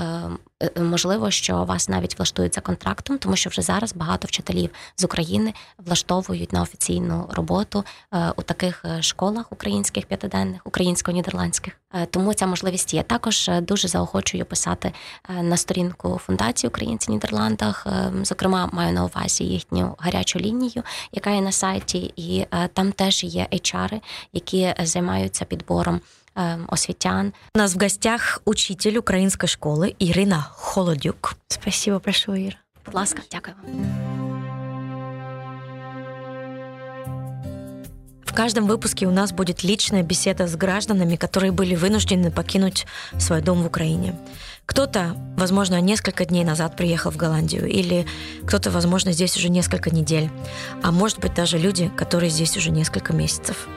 можливо, 0.75 1.31
що 1.31 1.63
вас 1.63 1.89
навіть 1.89 2.17
влаштують 2.17 2.55
за 2.55 2.61
контрактом, 2.61 3.17
тому 3.17 3.35
що 3.35 3.49
вже 3.49 3.61
зараз 3.61 3.93
багато 3.93 4.27
вчителів 4.27 4.69
з 4.97 5.03
України 5.03 5.53
влаштовують 5.77 6.53
на 6.53 6.61
офіційну 6.61 7.29
роботу 7.31 7.83
у 8.35 8.41
таких 8.41 8.85
школах 9.01 9.51
українських 9.51 10.05
п'ятиденних, 10.05 10.61
українсько-нідерландських. 10.65 11.73
Е, 11.93 12.05
тому 12.05 12.33
ця 12.33 12.47
можливість 12.47 12.93
є. 12.93 13.03
Також 13.03 13.49
е, 13.49 13.61
дуже 13.61 13.87
заохочую 13.87 14.45
писати 14.45 14.91
е, 15.29 15.43
на 15.43 15.57
сторінку 15.57 16.17
фундації 16.25 16.67
Українці 16.67 17.11
Нідерландах. 17.11 17.87
Зокрема, 18.23 18.69
маю 18.71 18.93
на 18.93 19.05
увазі 19.05 19.43
їхню 19.43 19.95
гарячу 19.99 20.39
лінію, 20.39 20.83
яка 21.11 21.29
є 21.29 21.41
на 21.41 21.51
сайті, 21.51 22.13
і 22.15 22.45
там 22.73 22.91
теж 22.91 23.23
є 23.23 23.47
HR, 23.51 24.01
які 24.33 24.73
займаються 24.83 25.45
підбором. 25.45 26.01
освітян. 26.68 27.32
У 27.54 27.58
нас 27.58 27.74
в 27.74 27.78
гостях 27.78 28.42
учитель 28.44 28.96
української 28.96 29.48
школи 29.48 29.94
Ірина 29.98 30.46
Холодюк. 30.50 31.34
Спасибо 31.48 32.00
большое, 32.04 32.46
Іра. 32.46 32.56
Будь 32.86 32.94
ласка, 32.94 33.22
дякую 33.32 33.56
вам. 33.62 34.16
В 38.24 38.32
каждом 38.38 38.66
выпуске 38.66 39.06
у 39.06 39.10
нас 39.10 39.32
будет 39.32 39.64
личная 39.64 40.02
беседа 40.02 40.46
с 40.46 40.56
гражданами, 40.56 41.16
которые 41.16 41.52
были 41.52 41.74
вынуждены 41.74 42.30
покинуть 42.30 42.86
свой 43.18 43.40
дом 43.40 43.62
в 43.62 43.66
Украине. 43.66 44.14
Кто-то, 44.66 45.16
возможно, 45.38 45.80
несколько 45.80 46.26
дней 46.26 46.44
назад 46.44 46.76
приехал 46.76 47.10
в 47.10 47.16
Голландию, 47.16 47.66
или 47.66 48.06
кто-то, 48.46 48.70
возможно, 48.70 49.12
здесь 49.12 49.38
уже 49.38 49.48
несколько 49.48 49.88
недель, 49.90 50.28
а 50.82 50.92
может 50.92 51.18
быть 51.18 51.32
даже 51.32 51.56
люди, 51.56 51.90
которые 51.96 52.28
здесь 52.28 52.56
уже 52.58 52.70
несколько 52.70 53.14
месяцев. 53.14 53.68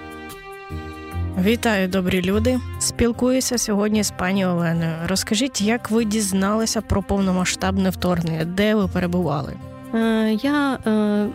Вітаю, 1.43 1.89
добрі 1.89 2.23
люди. 2.23 2.61
Спілкуюся 2.79 3.59
сьогодні 3.59 4.03
з 4.03 4.11
пані 4.11 4.47
Оленою. 4.47 4.93
Розкажіть, 5.07 5.61
як 5.61 5.91
ви 5.91 6.05
дізналися 6.05 6.81
про 6.81 7.03
повномасштабне 7.03 7.91
вторгнення, 7.91 8.45
де 8.45 8.75
ви 8.75 8.89
перебували? 8.89 9.53
Е, 9.95 10.39
я 10.43 10.79
е, 10.87 11.27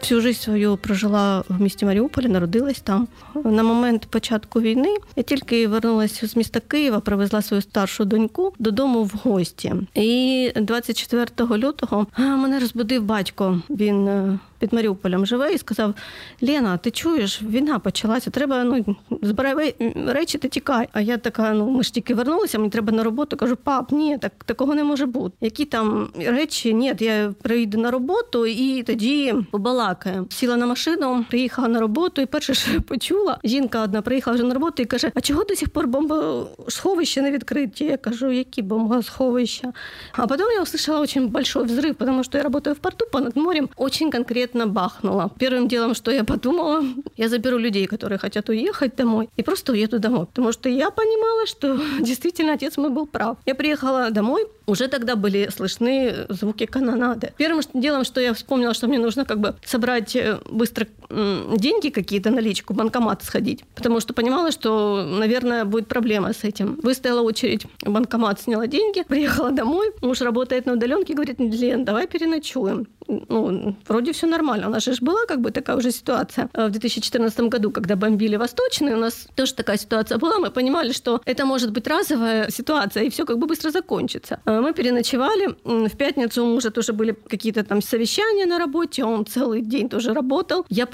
Всю 0.00 0.20
життя 0.20 0.40
свою 0.40 0.76
прожила 0.76 1.44
в 1.48 1.60
місті 1.60 1.86
Маріуполі, 1.86 2.28
народилась 2.28 2.80
там. 2.80 3.08
На 3.44 3.62
момент 3.62 4.06
початку 4.06 4.60
війни 4.60 4.96
я 5.16 5.22
тільки 5.22 5.68
вернулася 5.68 6.26
з 6.26 6.36
міста 6.36 6.60
Києва, 6.60 7.00
привезла 7.00 7.42
свою 7.42 7.62
старшу 7.62 8.04
доньку 8.04 8.52
додому 8.58 9.04
в 9.04 9.20
гості. 9.24 9.74
І 9.94 10.52
24 10.56 11.26
лютого 11.58 12.06
мене 12.18 12.58
розбудив 12.58 13.02
батько. 13.02 13.60
Він 13.70 14.08
е, 14.08 14.38
під 14.60 14.72
Маріуполем 14.72 15.26
живе 15.26 15.52
і 15.52 15.58
сказав: 15.58 15.94
Лена, 16.42 16.76
ти 16.76 16.90
чуєш, 16.90 17.42
війна 17.42 17.78
почалася, 17.78 18.30
треба 18.30 18.64
ну, 18.64 18.96
збирай 19.22 19.74
речі, 20.06 20.38
ти 20.38 20.48
тікай. 20.48 20.88
А 20.92 21.00
я 21.00 21.16
така, 21.18 21.52
ну 21.52 21.70
ми 21.70 21.82
ж 21.82 21.94
тільки 21.94 22.14
вернулися, 22.14 22.58
мені 22.58 22.70
треба 22.70 22.92
на 22.92 23.02
роботу. 23.02 23.36
Кажу, 23.36 23.56
пап, 23.56 23.92
ні, 23.92 24.18
так 24.18 24.32
такого 24.44 24.74
не 24.74 24.84
може 24.84 25.06
бути. 25.06 25.36
Які 25.40 25.64
там 25.64 26.08
речі? 26.26 26.74
Ні, 26.74 26.94
я 27.00 27.34
приїду 27.42 27.78
на 27.78 27.90
роботу 27.90 28.46
і 28.46 28.82
тоді 28.82 29.34
побалакаю. 29.50 30.26
Сіла 30.30 30.56
на 30.56 30.66
машину, 30.66 31.24
приїхала 31.30 31.68
на 31.68 31.80
роботу, 31.80 32.22
і 32.22 32.26
перше, 32.26 32.54
що 32.54 32.72
я 32.72 32.80
почула, 32.80 33.38
жінка 33.44 33.82
одна 33.82 34.02
приїхала 34.02 34.34
вже 34.34 34.44
на 34.44 34.54
роботу 34.54 34.82
і 34.82 34.86
каже: 34.86 35.12
А 35.14 35.20
чого 35.20 35.44
до 35.44 35.56
сих 35.56 35.68
пор 35.68 35.86
бомбосховища 35.86 37.22
не 37.22 37.30
відкриті? 37.30 37.70
Я 37.78 37.96
кажу, 37.96 38.30
які 38.30 38.62
бомбосховища? 38.62 39.72
А 40.12 40.26
потім 40.26 40.46
я 40.46 40.62
услышала 40.62 41.00
очень 41.00 41.28
большой 41.28 41.64
взрыв, 41.64 41.94
потому 41.94 42.24
что 42.24 42.38
я 42.38 42.44
работаю 42.44 42.74
в 42.74 42.78
порту 42.78 43.06
понад 43.12 43.36
морем, 43.36 43.68
очень 43.76 44.10
конкретно 44.10 44.49
бахнуло. 44.54 45.30
Первым 45.38 45.68
делом, 45.68 45.94
что 45.94 46.10
я 46.10 46.24
подумала, 46.24 46.82
я 47.16 47.28
заберу 47.28 47.58
людей, 47.58 47.86
которые 47.86 48.18
хотят 48.18 48.48
уехать 48.48 48.96
домой, 48.96 49.28
и 49.36 49.42
просто 49.42 49.72
уеду 49.72 49.98
домой. 49.98 50.26
Потому 50.26 50.52
что 50.52 50.68
я 50.68 50.90
понимала, 50.90 51.46
что 51.46 51.78
действительно 52.00 52.54
отец 52.54 52.76
мой 52.76 52.90
был 52.90 53.06
прав. 53.06 53.36
Я 53.46 53.54
приехала 53.54 54.10
домой, 54.10 54.46
уже 54.66 54.88
тогда 54.88 55.16
были 55.16 55.50
слышны 55.54 56.26
звуки 56.28 56.66
канонады. 56.66 57.32
Первым 57.36 57.62
делом, 57.74 58.04
что 58.04 58.20
я 58.20 58.32
вспомнила, 58.34 58.74
что 58.74 58.86
мне 58.86 58.98
нужно 58.98 59.24
как 59.24 59.40
бы 59.40 59.54
собрать 59.64 60.16
э, 60.16 60.38
быстро 60.50 60.86
деньги 61.10 61.88
какие-то, 61.90 62.30
наличку, 62.30 62.74
банкомат 62.74 63.22
сходить, 63.22 63.64
потому 63.74 64.00
что 64.00 64.14
понимала, 64.14 64.50
что, 64.50 65.04
наверное, 65.04 65.64
будет 65.64 65.88
проблема 65.88 66.32
с 66.32 66.44
этим. 66.44 66.78
Выстояла 66.82 67.22
очередь, 67.22 67.66
банкомат 67.82 68.40
сняла 68.40 68.66
деньги, 68.66 69.02
приехала 69.08 69.50
домой, 69.50 69.92
муж 70.02 70.20
работает 70.20 70.66
на 70.66 70.72
удаленке, 70.74 71.14
говорит, 71.14 71.38
Лен, 71.38 71.84
давай 71.84 72.06
переночуем 72.06 72.86
ну, 73.28 73.76
вроде 73.88 74.12
все 74.12 74.26
нормально. 74.26 74.68
У 74.68 74.70
нас 74.70 74.84
же 74.84 74.92
была 75.00 75.26
как 75.26 75.40
бы 75.40 75.50
такая 75.50 75.76
уже 75.76 75.90
ситуация 75.90 76.48
э, 76.52 76.66
в 76.66 76.70
2014 76.70 77.40
году, 77.40 77.70
когда 77.70 77.96
бомбили 77.96 78.36
Восточный, 78.36 78.94
у 78.94 78.98
нас 78.98 79.26
тоже 79.34 79.54
такая 79.54 79.78
ситуация 79.78 80.18
была. 80.18 80.38
Мы 80.38 80.50
понимали, 80.50 80.92
что 80.92 81.20
это 81.24 81.44
может 81.44 81.72
быть 81.72 81.86
разовая 81.86 82.50
ситуация, 82.50 83.04
и 83.04 83.10
все 83.10 83.24
как 83.24 83.38
бы 83.38 83.46
быстро 83.46 83.70
закончится. 83.70 84.40
Э, 84.44 84.60
мы 84.60 84.72
переночевали. 84.72 85.48
В 85.64 85.96
пятницу 85.96 86.44
у 86.44 86.46
мужа 86.46 86.70
тоже 86.70 86.92
были 86.92 87.16
какие-то 87.28 87.64
там 87.64 87.82
совещания 87.82 88.46
на 88.46 88.58
работе, 88.58 89.04
он 89.04 89.26
целый 89.26 89.62
день 89.62 89.88
тоже 89.88 90.14
работал. 90.14 90.64
Я 90.68 90.86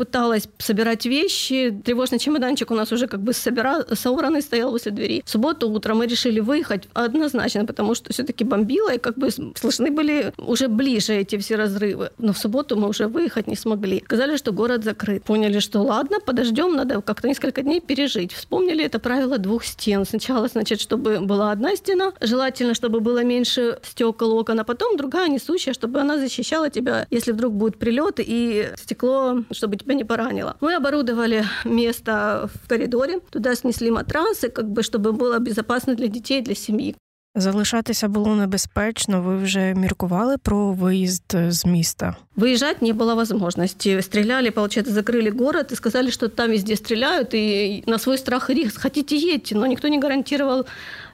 собирать 0.58 1.06
вещи. 1.06 1.74
Тревожный 1.84 2.18
чемоданчик 2.18 2.70
у 2.70 2.74
нас 2.74 2.92
уже 2.92 3.06
как 3.06 3.20
бы 3.20 3.32
собира... 3.32 3.84
собранный 3.94 4.42
стоял 4.42 4.70
возле 4.70 4.92
двери. 4.92 5.22
В 5.24 5.30
субботу 5.30 5.68
утром 5.70 5.98
мы 5.98 6.06
решили 6.06 6.40
выехать 6.40 6.88
однозначно, 6.94 7.64
потому 7.64 7.94
что 7.94 8.12
все-таки 8.12 8.44
бомбило, 8.44 8.94
и 8.94 8.98
как 8.98 9.16
бы 9.16 9.30
слышны 9.30 9.90
были 9.90 10.32
уже 10.38 10.68
ближе 10.68 11.14
эти 11.14 11.36
все 11.38 11.56
разрывы 11.56 12.10
но 12.18 12.32
в 12.32 12.38
субботу 12.38 12.76
мы 12.76 12.88
уже 12.88 13.06
выехать 13.06 13.46
не 13.46 13.56
смогли. 13.56 14.02
Сказали, 14.04 14.36
что 14.36 14.52
город 14.52 14.84
закрыт. 14.84 15.24
Поняли, 15.24 15.60
что 15.60 15.80
ладно, 15.80 16.18
подождем, 16.20 16.74
надо 16.76 17.00
как-то 17.00 17.28
несколько 17.28 17.62
дней 17.62 17.80
пережить. 17.80 18.32
Вспомнили 18.32 18.84
это 18.84 18.98
правило 18.98 19.38
двух 19.38 19.64
стен. 19.64 20.04
Сначала, 20.04 20.48
значит, 20.48 20.80
чтобы 20.80 21.20
была 21.20 21.52
одна 21.52 21.76
стена, 21.76 22.12
желательно, 22.20 22.74
чтобы 22.74 23.00
было 23.00 23.24
меньше 23.24 23.78
стекол 23.82 24.32
окон, 24.32 24.60
а 24.60 24.64
потом 24.64 24.96
другая 24.96 25.28
несущая, 25.28 25.74
чтобы 25.74 26.00
она 26.00 26.18
защищала 26.18 26.70
тебя, 26.70 27.06
если 27.10 27.32
вдруг 27.32 27.54
будет 27.54 27.78
прилет, 27.78 28.18
и 28.18 28.70
стекло, 28.76 29.42
чтобы 29.52 29.76
тебя 29.76 29.94
не 29.95 30.03
поранило. 30.03 30.55
Мы 30.61 30.75
оборудовали 30.75 31.45
место 31.65 32.49
в 32.53 32.67
коридоре, 32.67 33.19
туда 33.29 33.55
снесли 33.55 33.91
матрасы, 33.91 34.49
как 34.49 34.69
бы, 34.69 34.83
чтобы 34.83 35.11
было 35.11 35.39
безопасно 35.39 35.95
для 35.95 36.07
детей, 36.07 36.41
для 36.41 36.55
семьи. 36.55 36.95
Залишатися 37.35 38.07
було 38.07 38.35
небезпечно. 38.35 39.21
Ви 39.21 39.37
вже 39.37 39.73
міркували 39.73 40.37
про 40.37 40.71
виїзд 40.71 41.35
з 41.47 41.65
міста? 41.65 42.15
Выезжать 42.37 42.81
не 42.81 42.93
было 42.93 43.15
возможности. 43.15 44.01
Стреляли, 44.01 44.49
получается, 44.49 44.93
закрыли 44.93 45.29
город 45.29 45.71
и 45.71 45.75
сказали, 45.75 46.11
что 46.11 46.27
там 46.27 46.51
везде 46.51 46.75
стреляют, 46.75 47.33
и 47.33 47.83
на 47.87 47.99
свой 47.99 48.17
страх 48.17 48.49
и 48.49 48.53
риск 48.53 48.81
хотите 48.81 49.15
едьте, 49.15 49.55
но 49.55 49.65
никто 49.65 49.87
не 49.87 49.99
гарантировал 49.99 50.65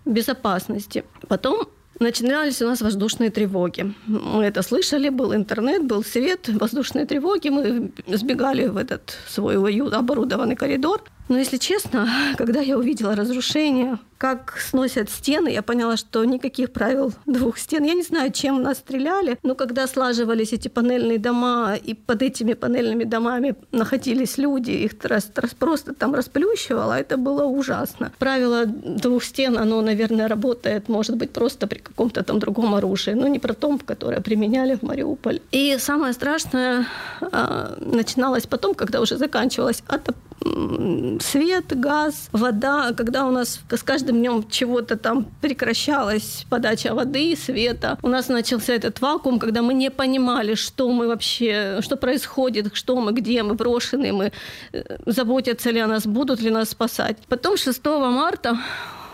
безопасности. 0.06 1.04
Потом 1.28 1.68
начинались 2.02 2.62
у 2.62 2.68
нас 2.68 2.82
воздушные 2.82 3.30
тревоги. 3.30 3.94
Мы 4.06 4.44
это 4.44 4.62
слышали, 4.62 5.10
был 5.10 5.34
интернет, 5.34 5.86
был 5.86 6.04
свет, 6.04 6.48
воздушные 6.50 7.06
тревоги. 7.06 7.50
Мы 7.50 7.92
сбегали 8.08 8.68
в 8.68 8.78
этот 8.78 9.18
свой 9.28 9.58
оборудованный 9.90 10.56
коридор. 10.56 11.04
Но 11.29 11.39
если 11.39 11.57
честно, 11.57 12.09
когда 12.37 12.61
я 12.61 12.79
увидела 12.79 13.17
разрушение, 13.17 13.99
как 14.19 14.57
сносят 14.61 15.11
стены, 15.11 15.49
я 15.49 15.63
поняла, 15.63 15.97
что 15.97 16.25
никаких 16.25 16.73
правил 16.73 17.13
двух 17.27 17.59
стен. 17.59 17.83
Я 17.83 17.95
не 17.95 18.03
знаю, 18.03 18.31
чем 18.31 18.63
нас 18.63 18.79
стреляли, 18.79 19.37
но 19.43 19.57
когда 19.57 19.89
слаживались 19.89 20.53
эти 20.53 20.69
панельные 20.69 21.19
дома, 21.19 21.75
и 21.75 21.95
под 21.95 22.23
этими 22.23 22.53
панельными 22.53 23.03
домами 23.03 23.57
находились 23.73 24.39
люди, 24.39 24.71
их 24.71 24.93
раз, 25.03 25.29
раз 25.35 25.55
просто 25.55 25.93
там 25.93 26.15
расплющивало, 26.15 26.93
это 26.93 27.17
было 27.17 27.45
ужасно. 27.47 28.13
Правило 28.19 28.65
двух 28.67 29.25
стен, 29.25 29.59
оно, 29.59 29.81
наверное, 29.83 30.29
работает, 30.29 30.89
может 30.89 31.17
быть, 31.17 31.33
просто 31.33 31.67
при 31.67 31.79
каком-то 31.79 32.23
там 32.23 32.39
другом 32.39 32.77
оружии, 32.77 33.15
но 33.15 33.27
не 33.27 33.41
про 33.41 33.55
том, 33.55 33.81
которое 33.81 34.21
применяли 34.21 34.77
в 34.77 34.83
Мариуполь. 34.83 35.41
И 35.51 35.77
самое 35.81 36.13
страшное 36.13 36.87
а, 37.21 37.77
начиналось 37.81 38.47
потом, 38.47 38.75
когда 38.75 39.01
уже 39.01 39.17
заканчивалось 39.17 39.83
отоп 39.89 40.15
свет, 41.21 41.79
газ, 41.79 42.29
вода, 42.33 42.93
когда 42.93 43.27
у 43.27 43.31
нас 43.31 43.61
с 43.71 43.83
каждым 43.83 44.17
днем 44.17 44.45
чего-то 44.49 44.97
там 44.97 45.27
прекращалась 45.41 46.47
подача 46.51 46.95
воды, 46.95 47.37
света, 47.37 47.99
у 48.03 48.09
нас 48.09 48.29
начался 48.29 48.73
этот 48.75 49.01
вакуум, 49.01 49.39
когда 49.39 49.63
мы 49.63 49.75
не 49.75 49.91
понимали, 49.91 50.55
что 50.55 50.91
мы 50.91 51.09
вообще, 51.09 51.79
что 51.81 51.97
происходит, 51.97 52.75
что 52.75 52.97
мы, 52.97 53.13
где 53.13 53.43
мы, 53.43 53.55
брошены 53.55 54.13
мы, 54.13 54.33
э, 54.73 54.83
заботятся 55.07 55.71
ли 55.71 55.81
о 55.81 55.87
нас, 55.87 56.07
будут 56.07 56.41
ли 56.41 56.51
нас 56.51 56.71
спасать. 56.71 57.17
Потом 57.29 57.57
6 57.57 57.85
марта 58.11 58.59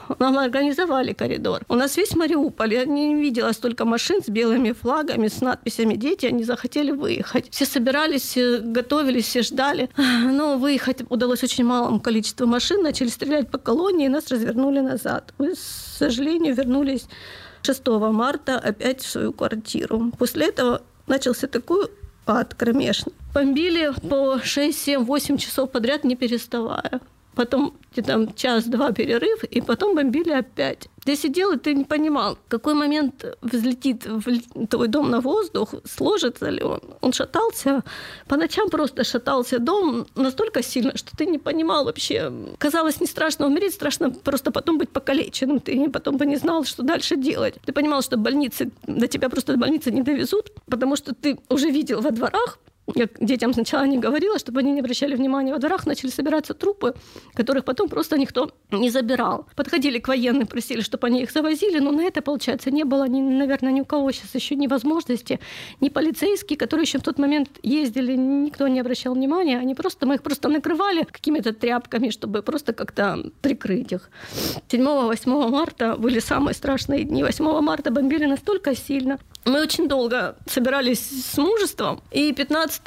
нам 0.19 0.39
организовали 0.39 1.13
коридор. 1.13 1.63
У 1.69 1.75
нас 1.75 1.97
весь 1.97 2.15
Мариуполь. 2.15 2.75
Я 2.75 2.85
не 2.85 3.15
видела 3.15 3.53
столько 3.53 3.85
машин 3.85 4.23
с 4.23 4.29
белыми 4.29 4.73
флагами, 4.73 5.29
с 5.29 5.41
надписями 5.41 5.95
«Дети». 5.95 6.27
Они 6.27 6.45
захотели 6.45 6.91
выехать. 6.91 7.49
Все 7.51 7.67
собирались, 7.67 8.37
готовились, 8.37 9.27
все 9.27 9.43
ждали. 9.43 9.91
Но 9.97 10.59
выехать 10.59 11.03
удалось 11.09 11.43
очень 11.43 11.65
малому 11.65 12.01
количеству 12.01 12.47
машин. 12.47 12.83
Начали 12.83 13.09
стрелять 13.09 13.51
по 13.51 13.59
колонии, 13.59 14.07
и 14.07 14.09
нас 14.09 14.29
развернули 14.29 14.81
назад. 14.81 15.35
Мы, 15.39 15.55
к 15.55 15.59
сожалению, 15.59 16.55
вернулись 16.55 17.07
6 17.63 17.87
марта 17.87 18.59
опять 18.59 19.03
в 19.03 19.09
свою 19.09 19.33
квартиру. 19.33 20.13
После 20.19 20.49
этого 20.49 20.83
начался 21.07 21.47
такой 21.47 21.89
ад 22.27 22.55
кромешный. 22.55 23.13
Бомбили 23.35 23.93
по 24.09 24.39
6, 24.43 24.79
7, 24.79 25.05
8 25.05 25.37
часов 25.39 25.71
подряд, 25.71 26.05
не 26.05 26.17
переставая 26.17 27.01
потом 27.39 27.73
там 28.07 28.35
час-два 28.35 28.91
перерыв, 28.93 29.45
и 29.45 29.61
потом 29.61 29.95
бомбили 29.95 30.33
опять. 30.33 30.89
Ты 31.05 31.17
сидел, 31.17 31.53
и 31.53 31.57
ты 31.57 31.75
не 31.75 31.85
понимал, 31.85 32.35
в 32.35 32.49
какой 32.49 32.75
момент 32.75 33.25
взлетит 33.43 34.07
в 34.07 34.67
твой 34.67 34.89
дом 34.89 35.11
на 35.11 35.21
воздух, 35.21 35.75
сложится 35.85 36.51
ли 36.51 36.63
он. 36.63 36.81
Он 37.01 37.13
шатался, 37.13 37.83
по 38.27 38.37
ночам 38.37 38.71
просто 38.71 39.05
шатался 39.05 39.59
дом 39.59 40.07
настолько 40.17 40.63
сильно, 40.63 40.97
что 40.97 41.17
ты 41.17 41.27
не 41.27 41.39
понимал 41.39 41.85
вообще. 41.85 42.33
Казалось, 42.59 43.01
не 43.01 43.07
страшно 43.07 43.47
умереть, 43.47 43.75
страшно 43.75 44.11
просто 44.11 44.51
потом 44.51 44.79
быть 44.79 44.91
покалеченным. 44.91 45.61
Ты 45.61 45.89
потом 45.91 46.17
бы 46.17 46.27
не 46.27 46.37
знал, 46.37 46.65
что 46.65 46.83
дальше 46.83 47.17
делать. 47.17 47.55
Ты 47.65 47.73
понимал, 47.73 48.03
что 48.03 48.17
больницы, 48.17 48.71
до 48.87 49.07
тебя 49.07 49.29
просто 49.29 49.57
больницы 49.57 49.93
не 49.93 50.03
довезут, 50.03 50.51
потому 50.67 50.97
что 50.97 51.15
ты 51.15 51.39
уже 51.49 51.71
видел 51.71 52.01
во 52.01 52.11
дворах 52.11 52.59
я 52.95 53.09
детям 53.21 53.53
сначала 53.53 53.85
не 53.85 53.99
говорила, 53.99 54.39
чтобы 54.39 54.61
они 54.61 54.73
не 54.73 54.81
обращали 54.81 55.15
внимания. 55.15 55.53
Во 55.53 55.59
дворах 55.59 55.87
начали 55.87 56.11
собираться 56.11 56.55
трупы, 56.55 56.95
которых 57.35 57.65
потом 57.65 57.89
просто 57.89 58.19
никто 58.19 58.51
не 58.71 58.91
забирал. 58.91 59.47
Подходили 59.57 59.99
к 59.99 60.09
военным, 60.09 60.47
просили, 60.47 60.81
чтобы 60.81 61.07
они 61.07 61.23
их 61.23 61.31
завозили, 61.31 61.79
но 61.79 61.91
на 61.91 62.03
это, 62.03 62.23
получается, 62.23 62.71
не 62.71 62.85
было, 62.85 63.09
ни, 63.09 63.21
наверное, 63.21 63.73
ни 63.73 63.81
у 63.81 63.85
кого 63.85 64.11
сейчас 64.13 64.35
еще 64.35 64.57
ни 64.57 64.67
возможности, 64.67 65.41
ни 65.81 65.89
полицейские, 65.89 66.57
которые 66.57 66.85
еще 66.85 66.99
в 66.99 67.03
тот 67.03 67.19
момент 67.19 67.49
ездили, 67.63 68.17
никто 68.17 68.69
не 68.69 68.81
обращал 68.81 69.15
внимания. 69.15 69.59
Они 69.59 69.75
просто, 69.75 70.07
мы 70.07 70.15
их 70.15 70.23
просто 70.23 70.49
накрывали 70.49 71.05
какими-то 71.05 71.53
тряпками, 71.53 72.11
чтобы 72.11 72.43
просто 72.43 72.73
как-то 72.73 73.31
прикрыть 73.43 73.93
их. 73.93 74.11
7-8 74.69 75.51
марта 75.51 75.97
были 75.97 76.21
самые 76.21 76.55
страшные 76.55 77.05
дни. 77.05 77.23
8 77.23 77.61
марта 77.61 77.91
бомбили 77.91 78.27
настолько 78.27 78.75
сильно, 78.75 79.19
мы 79.49 79.63
очень 79.63 79.89
долго 79.89 80.37
собирались 80.47 81.01
с 81.01 81.39
мужеством, 81.39 82.03
и 82.11 82.33
15 82.33 82.78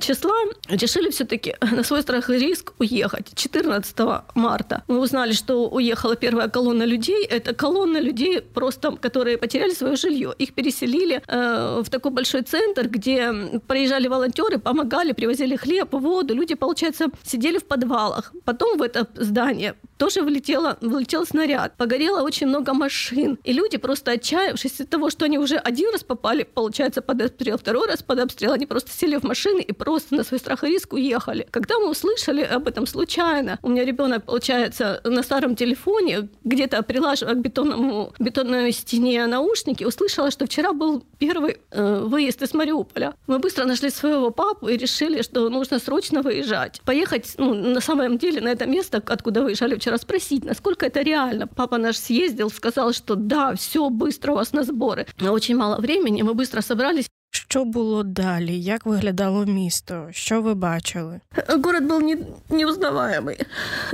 числа 0.00 0.36
решили 0.68 1.10
все-таки 1.10 1.54
на 1.72 1.82
свой 1.82 2.02
страх 2.02 2.30
и 2.30 2.38
риск 2.38 2.72
уехать. 2.78 3.34
14 3.34 3.96
марта 4.34 4.82
мы 4.88 5.00
узнали, 5.00 5.32
что 5.32 5.68
уехала 5.68 6.16
первая 6.16 6.48
колонна 6.48 6.84
людей. 6.84 7.24
Это 7.24 7.54
колонна 7.54 7.98
людей, 7.98 8.40
просто 8.40 8.96
которые 8.96 9.38
потеряли 9.38 9.72
свое 9.72 9.96
жилье. 9.96 10.34
Их 10.38 10.54
переселили 10.54 11.22
э, 11.26 11.82
в 11.84 11.90
такой 11.90 12.12
большой 12.12 12.42
центр, 12.42 12.88
где 12.88 13.32
приезжали 13.66 14.08
волонтеры, 14.08 14.58
помогали, 14.58 15.12
привозили 15.12 15.56
хлеб, 15.56 15.92
воду. 15.92 16.34
Люди, 16.34 16.54
получается, 16.54 17.06
сидели 17.24 17.58
в 17.58 17.64
подвалах. 17.64 18.32
Потом 18.44 18.78
в 18.78 18.82
это 18.82 19.06
здание 19.14 19.74
тоже 19.98 20.22
влетело, 20.22 20.76
влетел 20.80 21.26
снаряд. 21.26 21.76
Погорело 21.76 22.22
очень 22.22 22.46
много 22.46 22.74
машин. 22.74 23.38
И 23.44 23.52
люди, 23.52 23.78
просто 23.78 24.12
отчаявшись 24.12 24.80
от 24.80 24.90
того, 24.90 25.10
что 25.10 25.24
они 25.24 25.38
уже 25.38 25.56
один 25.56 25.90
раз 25.92 26.04
попали, 26.04 26.42
получается, 26.42 27.02
под 27.02 27.22
обстрел, 27.22 27.58
второй 27.58 27.88
раз 27.88 28.02
под 28.02 28.20
обстрел, 28.20 28.52
они 28.52 28.66
просто 28.66 28.90
сели 28.90 29.15
в 29.20 29.24
машины 29.24 29.60
и 29.60 29.72
просто 29.72 30.14
на 30.14 30.24
свой 30.24 30.38
страх 30.40 30.64
и 30.64 30.68
риск 30.68 30.92
уехали. 30.92 31.46
Когда 31.50 31.78
мы 31.78 31.90
услышали 31.90 32.42
об 32.42 32.68
этом 32.68 32.86
случайно, 32.86 33.58
у 33.62 33.68
меня 33.68 33.84
ребенок, 33.84 34.24
получается, 34.24 35.00
на 35.04 35.22
старом 35.22 35.56
телефоне, 35.56 36.28
где-то 36.44 36.82
прилаживая 36.82 37.34
к 37.34 37.40
бетонному, 37.40 38.12
бетонной 38.18 38.72
стене 38.72 39.26
наушники, 39.26 39.84
услышала, 39.84 40.30
что 40.30 40.46
вчера 40.46 40.72
был 40.72 41.04
первый 41.18 41.58
э, 41.70 42.00
выезд 42.00 42.42
из 42.42 42.54
Мариуполя. 42.54 43.14
Мы 43.26 43.38
быстро 43.38 43.64
нашли 43.64 43.90
своего 43.90 44.30
папу 44.30 44.68
и 44.68 44.76
решили, 44.76 45.22
что 45.22 45.48
нужно 45.48 45.78
срочно 45.78 46.22
выезжать. 46.22 46.80
Поехать, 46.84 47.34
ну, 47.38 47.54
на 47.54 47.80
самом 47.80 48.18
деле, 48.18 48.40
на 48.40 48.48
это 48.48 48.66
место, 48.66 49.02
откуда 49.06 49.42
выезжали 49.42 49.76
вчера, 49.76 49.98
спросить, 49.98 50.44
насколько 50.44 50.86
это 50.86 51.02
реально. 51.02 51.46
Папа 51.46 51.78
наш 51.78 51.96
съездил, 51.98 52.50
сказал, 52.50 52.92
что 52.92 53.14
да, 53.14 53.54
все, 53.54 53.88
быстро 53.90 54.32
у 54.32 54.36
вас 54.36 54.52
на 54.52 54.64
сборы. 54.64 55.06
Очень 55.20 55.56
мало 55.56 55.80
времени, 55.80 56.22
мы 56.22 56.34
быстро 56.34 56.60
собрались. 56.60 57.06
Що 57.30 57.64
було 57.64 58.02
далі? 58.02 58.60
Як 58.60 58.86
виглядало 58.86 59.44
місто? 59.46 60.08
Що 60.10 60.42
ви 60.42 60.54
бачили? 60.54 61.20
Город 61.48 61.84
был 61.84 62.00
не, 62.00 62.16
неузнаваемый. 62.56 63.40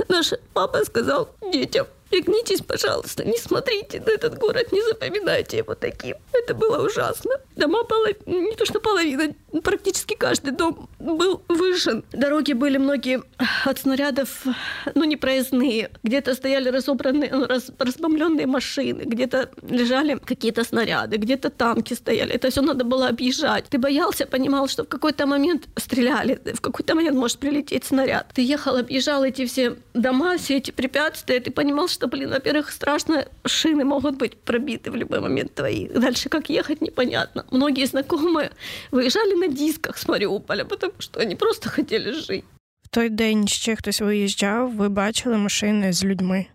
Наш 0.09 0.33
папа 0.53 0.83
сказал 0.85 1.27
детям, 1.53 1.85
Пригнитесь, 2.13 2.61
пожалуйста, 2.61 3.23
не 3.25 3.39
смотрите 3.39 3.99
на 3.99 4.11
этот 4.11 4.37
город, 4.37 4.71
не 4.71 4.83
запоминайте 4.83 5.57
его 5.57 5.73
таким. 5.73 6.15
Это 6.31 6.53
было 6.53 6.85
ужасно. 6.85 7.31
Дома 7.55 7.83
половина, 7.85 8.49
не 8.49 8.55
то 8.55 8.65
что 8.65 8.79
половина, 8.79 9.33
практически 9.63 10.13
каждый 10.13 10.51
дом 10.51 10.87
был 10.99 11.41
выжжен. 11.47 12.03
Дороги 12.11 12.53
были 12.53 12.77
многие 12.77 13.23
от 13.65 13.79
снарядов, 13.79 14.45
ну, 14.93 15.05
не 15.05 15.17
проездные. 15.17 15.89
Где-то 16.03 16.35
стояли 16.35 16.69
разобранные, 16.69 17.31
раз, 17.31 17.71
разбомбленные 17.79 18.45
машины, 18.45 19.01
где-то 19.05 19.49
лежали 19.67 20.19
какие-то 20.23 20.63
снаряды, 20.63 21.17
где-то 21.17 21.49
танки 21.49 21.95
стояли. 21.95 22.33
Это 22.35 22.51
все 22.51 22.61
надо 22.61 22.83
было 22.83 23.07
объезжать. 23.07 23.65
Ты 23.69 23.79
боялся, 23.79 24.27
понимал, 24.27 24.67
что 24.67 24.83
в 24.83 24.87
какой-то 24.87 25.25
момент 25.25 25.63
стреляли, 25.77 26.39
в 26.53 26.61
какой-то 26.61 26.93
момент 26.93 27.17
может 27.17 27.39
прилететь 27.39 27.85
снаряд. 27.85 28.27
Ты 28.35 28.43
ехал, 28.43 28.77
объезжал 28.77 29.23
эти 29.23 29.47
все 29.47 29.77
дома, 29.95 30.37
все 30.37 30.57
эти 30.57 30.69
препятствия, 30.69 31.39
ты 31.39 31.49
понимал, 31.49 31.87
что, 31.87 32.02
блин, 32.08 32.30
во-первых, 32.30 32.70
страшно, 32.70 33.24
шины 33.44 33.84
могут 33.84 34.16
быть 34.16 34.36
пробиты 34.44 34.90
в 34.90 34.96
любой 34.96 35.20
момент 35.20 35.54
твои. 35.54 35.88
Дальше 35.88 36.28
как 36.28 36.50
ехать, 36.50 36.80
непонятно. 36.80 37.44
Многие 37.50 37.86
знакомые 37.86 38.50
выезжали 38.90 39.34
на 39.34 39.48
дисках 39.48 39.98
с 39.98 40.08
Маріуполя, 40.08 40.64
потому 40.64 40.92
що 40.98 41.20
вони 41.20 41.36
просто 41.36 41.70
хотіли 41.70 42.12
жити. 42.12 42.44
В 42.82 42.88
той 42.88 43.08
день 43.08 43.48
ще 43.48 43.76
хтось 43.76 44.00
виїжджав, 44.00 44.72
ви 44.72 44.88
бачили 44.88 45.36
машини 45.36 45.92
з 45.92 46.04
людьми. 46.04 46.46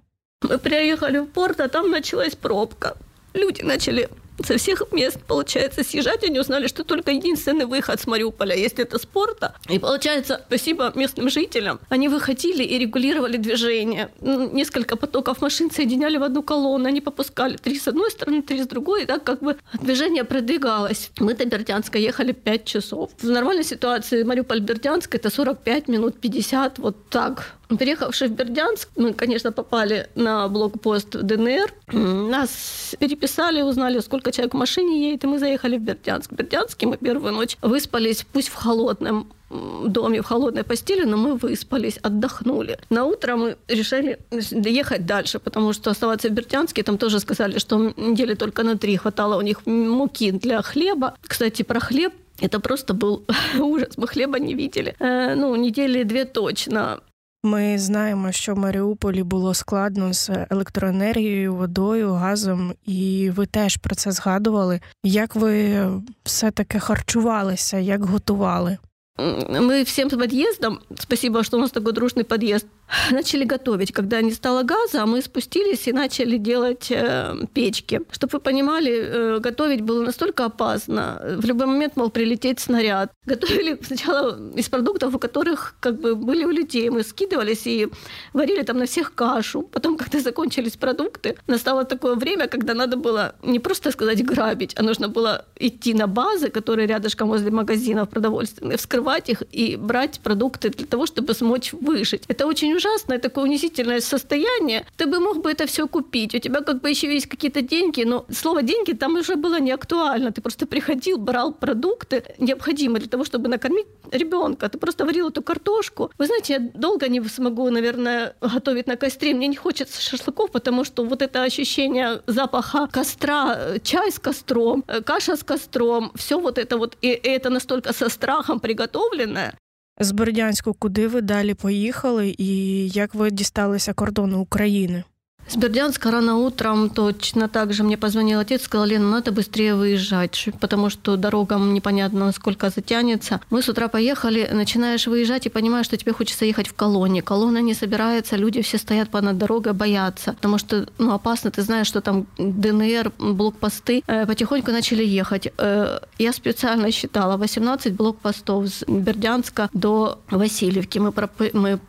Мы 0.41 0.57
приехали 0.57 1.21
в 1.21 1.27
порт, 1.27 1.59
а 1.59 1.67
там 1.67 1.89
началась 1.89 2.35
пробка. 2.35 2.95
Люди 3.35 3.63
начали 3.63 4.09
со 4.44 4.56
всех 4.56 4.82
мест, 4.92 5.18
получается, 5.26 5.84
съезжать. 5.84 6.24
Они 6.24 6.38
узнали, 6.38 6.66
что 6.66 6.84
только 6.84 7.10
единственный 7.10 7.66
выход 7.66 8.00
с 8.00 8.06
Мариуполя 8.06 8.54
есть 8.54 8.78
это 8.78 8.98
спорта. 8.98 9.54
И 9.68 9.78
получается, 9.78 10.42
спасибо 10.46 10.92
местным 10.94 11.28
жителям, 11.30 11.80
они 11.88 12.08
выходили 12.08 12.62
и 12.62 12.78
регулировали 12.78 13.36
движение. 13.36 14.10
Ну, 14.20 14.50
несколько 14.50 14.96
потоков 14.96 15.40
машин 15.40 15.70
соединяли 15.70 16.18
в 16.18 16.22
одну 16.22 16.42
колонну, 16.42 16.88
они 16.88 17.00
попускали 17.00 17.56
три 17.56 17.78
с 17.78 17.88
одной 17.88 18.10
стороны, 18.10 18.42
три 18.42 18.62
с 18.62 18.66
другой, 18.66 19.02
и 19.02 19.06
так 19.06 19.24
как 19.24 19.40
бы 19.40 19.56
движение 19.80 20.24
продвигалось. 20.24 21.10
Мы 21.18 21.34
до 21.34 21.44
Бердянска 21.44 21.98
ехали 21.98 22.32
5 22.32 22.64
часов. 22.64 23.10
В 23.18 23.28
нормальной 23.28 23.64
ситуации 23.64 24.22
Мариуполь-Бердянск 24.22 25.14
это 25.14 25.30
45 25.30 25.88
минут, 25.88 26.20
50, 26.20 26.78
вот 26.78 27.08
так. 27.08 27.57
Переехавши 27.68 28.28
в 28.28 28.32
Бердянск, 28.32 28.88
мы, 28.96 29.12
конечно, 29.12 29.52
попали 29.52 30.08
на 30.14 30.48
блокпост 30.48 31.10
ДНР. 31.10 31.72
Нас 31.92 32.94
переписали, 32.98 33.62
узнали, 33.62 34.00
сколько 34.00 34.32
человек 34.32 34.54
в 34.54 34.56
машине 34.56 35.08
едет, 35.08 35.24
и 35.24 35.26
мы 35.26 35.38
заехали 35.38 35.76
в 35.76 35.82
Бердянск. 35.82 36.32
В 36.32 36.34
Бердянске 36.34 36.86
мы 36.86 36.96
первую 36.96 37.32
ночь 37.32 37.56
выспались, 37.60 38.24
пусть 38.32 38.48
в 38.48 38.54
холодном 38.54 39.28
доме 39.50 40.20
в 40.20 40.26
холодной 40.26 40.62
постели, 40.62 41.04
но 41.04 41.16
мы 41.16 41.34
выспались, 41.34 41.98
отдохнули. 42.02 42.78
На 42.90 43.04
утро 43.04 43.36
мы 43.36 43.56
решили 43.68 44.18
ехать 44.30 45.06
дальше, 45.06 45.38
потому 45.38 45.72
что 45.72 45.90
оставаться 45.90 46.28
в 46.28 46.32
Бердянске, 46.32 46.82
там 46.82 46.98
тоже 46.98 47.20
сказали, 47.20 47.58
что 47.58 47.94
недели 47.96 48.34
только 48.34 48.62
на 48.62 48.76
три 48.76 48.96
хватало 48.96 49.38
у 49.38 49.42
них 49.42 49.64
муки 49.66 50.30
для 50.32 50.62
хлеба. 50.62 51.14
Кстати, 51.26 51.62
про 51.62 51.80
хлеб 51.80 52.12
это 52.40 52.60
просто 52.60 52.94
был 52.94 53.24
ужас. 53.58 53.96
Мы 53.96 54.06
хлеба 54.06 54.38
не 54.38 54.54
видели. 54.54 54.94
Э, 55.00 55.34
ну, 55.34 55.56
недели 55.56 56.02
две 56.04 56.24
точно. 56.24 57.00
Ми 57.45 57.79
знаємо, 57.79 58.31
що 58.31 58.53
в 58.53 58.57
Маріуполі 58.57 59.23
було 59.23 59.53
складно 59.53 60.13
з 60.13 60.29
електроенергією, 60.49 61.55
водою, 61.55 62.13
газом, 62.13 62.73
і 62.85 63.31
ви 63.35 63.45
теж 63.45 63.77
про 63.77 63.95
це 63.95 64.11
згадували. 64.11 64.79
Як 65.03 65.35
ви 65.35 65.85
все 66.23 66.51
таки 66.51 66.79
харчувалися, 66.79 67.77
як 67.77 68.05
готували? 68.05 68.77
Мы 69.17 69.83
всем 69.83 70.09
подъездом, 70.09 70.79
спасибо, 70.99 71.43
что 71.43 71.57
у 71.57 71.59
нас 71.59 71.71
такой 71.71 71.93
дружный 71.93 72.23
подъезд, 72.23 72.65
начали 73.10 73.44
готовить. 73.44 73.92
Когда 73.92 74.20
не 74.20 74.32
стало 74.32 74.62
газа, 74.62 75.06
мы 75.06 75.22
спустились 75.22 75.88
и 75.88 75.92
начали 75.92 76.36
делать 76.38 76.90
э, 76.90 77.34
печки. 77.52 78.00
Чтобы 78.10 78.32
вы 78.34 78.40
понимали, 78.40 78.92
э, 78.92 79.38
готовить 79.40 79.82
было 79.82 80.02
настолько 80.02 80.46
опасно. 80.46 81.20
В 81.38 81.44
любой 81.44 81.66
момент 81.66 81.96
мол 81.96 82.10
прилететь 82.10 82.60
снаряд. 82.60 83.12
Готовили 83.26 83.78
сначала 83.82 84.38
из 84.54 84.68
продуктов, 84.68 85.14
у 85.14 85.18
которых 85.18 85.74
как 85.80 86.00
бы 86.00 86.14
были 86.14 86.44
у 86.44 86.50
людей. 86.50 86.90
Мы 86.90 87.02
скидывались 87.02 87.66
и 87.66 87.88
варили 88.32 88.62
там 88.62 88.78
на 88.78 88.86
всех 88.86 89.14
кашу. 89.14 89.62
Потом, 89.62 89.96
когда 89.98 90.20
закончились 90.20 90.76
продукты, 90.76 91.36
настало 91.46 91.84
такое 91.84 92.14
время, 92.14 92.48
когда 92.48 92.74
надо 92.74 92.96
было 92.96 93.34
не 93.42 93.58
просто 93.58 93.90
сказать 93.90 94.24
грабить, 94.24 94.74
а 94.78 94.82
нужно 94.82 95.08
было 95.08 95.44
идти 95.56 95.94
на 95.94 96.06
базы, 96.06 96.48
которые 96.48 96.86
рядышком 96.86 97.28
возле 97.28 97.50
магазинов 97.50 98.08
продовольственных, 98.08 98.78
вскрывать 98.78 99.28
их 99.28 99.42
и 99.52 99.76
брать 99.76 100.20
продукты 100.20 100.70
для 100.70 100.86
того, 100.86 101.06
чтобы 101.06 101.34
смочь 101.34 101.72
выжить. 101.72 102.22
Это 102.28 102.46
очень 102.46 102.77
ужасное, 102.78 103.18
такое 103.18 103.44
унизительное 103.44 104.00
состояние. 104.00 104.86
Ты 104.96 105.06
бы 105.06 105.20
мог 105.20 105.42
бы 105.42 105.50
это 105.50 105.66
все 105.66 105.86
купить. 105.86 106.34
У 106.34 106.38
тебя 106.38 106.60
как 106.60 106.80
бы 106.80 106.90
еще 106.90 107.12
есть 107.12 107.26
какие-то 107.26 107.60
деньги, 107.60 108.04
но 108.04 108.24
слово 108.30 108.62
деньги 108.62 108.92
там 108.92 109.16
уже 109.16 109.36
было 109.36 109.60
не 109.60 109.72
актуально. 109.72 110.30
Ты 110.30 110.40
просто 110.40 110.66
приходил, 110.66 111.18
брал 111.18 111.52
продукты, 111.52 112.22
необходимые 112.38 113.00
для 113.00 113.10
того, 113.10 113.24
чтобы 113.24 113.48
накормить 113.48 113.86
ребенка. 114.12 114.68
Ты 114.68 114.78
просто 114.78 115.04
варил 115.04 115.28
эту 115.28 115.42
картошку. 115.42 116.10
Вы 116.18 116.26
знаете, 116.26 116.52
я 116.54 116.58
долго 116.60 117.08
не 117.08 117.20
смогу, 117.28 117.70
наверное, 117.70 118.34
готовить 118.40 118.86
на 118.86 118.96
костре. 118.96 119.34
Мне 119.34 119.48
не 119.48 119.56
хочется 119.56 120.00
шашлыков, 120.00 120.50
потому 120.50 120.84
что 120.84 121.04
вот 121.04 121.22
это 121.22 121.42
ощущение 121.42 122.22
запаха 122.26 122.86
костра, 122.86 123.78
чай 123.82 124.10
с 124.10 124.18
костром, 124.18 124.84
каша 125.04 125.36
с 125.36 125.42
костром, 125.42 126.12
все 126.14 126.38
вот 126.38 126.58
это 126.58 126.76
вот, 126.76 126.96
и 127.02 127.08
это 127.08 127.50
настолько 127.50 127.92
со 127.92 128.08
страхом 128.08 128.60
приготовленное, 128.60 129.54
З 130.00 130.12
Бердянську 130.12 130.74
куди 130.74 131.08
ви 131.08 131.20
далі 131.20 131.54
поїхали 131.54 132.34
і 132.38 132.88
як 132.88 133.14
ви 133.14 133.30
дісталися 133.30 133.92
кордону 133.92 134.40
України? 134.40 135.04
С 135.48 135.56
Бердянска 135.56 136.10
рано 136.10 136.36
утром 136.36 136.90
точно 136.90 137.48
так 137.48 137.72
же 137.72 137.82
мне 137.82 137.96
позвонил 137.96 138.38
отец, 138.38 138.64
сказал, 138.64 138.86
Лена, 138.86 139.10
надо 139.10 139.32
быстрее 139.32 139.74
выезжать, 139.74 140.48
потому 140.60 140.90
что 140.90 141.16
дорога 141.16 141.56
непонятно 141.56 142.32
сколько 142.32 142.68
затянется. 142.68 143.40
Мы 143.48 143.62
с 143.62 143.68
утра 143.68 143.88
поехали, 143.88 144.46
начинаешь 144.52 145.06
выезжать 145.06 145.46
и 145.46 145.48
понимаешь, 145.48 145.86
что 145.86 145.96
тебе 145.96 146.12
хочется 146.12 146.44
ехать 146.44 146.68
в 146.68 146.74
колонне. 146.74 147.22
Колонна 147.22 147.62
не 147.62 147.72
собирается, 147.72 148.36
люди 148.36 148.60
все 148.60 148.76
стоят 148.76 149.08
понад 149.08 149.38
дорогой, 149.38 149.72
боятся, 149.72 150.34
потому 150.34 150.58
что 150.58 150.86
ну, 150.98 151.14
опасно, 151.14 151.50
ты 151.50 151.62
знаешь, 151.62 151.86
что 151.86 152.02
там 152.02 152.26
ДНР, 152.36 153.12
блокпосты. 153.18 154.02
Э, 154.06 154.26
потихоньку 154.26 154.70
начали 154.70 155.02
ехать. 155.02 155.50
Э, 155.56 156.00
я 156.18 156.32
специально 156.34 156.92
считала 156.92 157.38
18 157.38 157.94
блокпостов 157.94 158.68
с 158.68 158.84
Бердянска 158.86 159.70
до 159.72 160.18
Васильевки. 160.30 160.98
Мы, 160.98 161.12
мы 161.54 161.80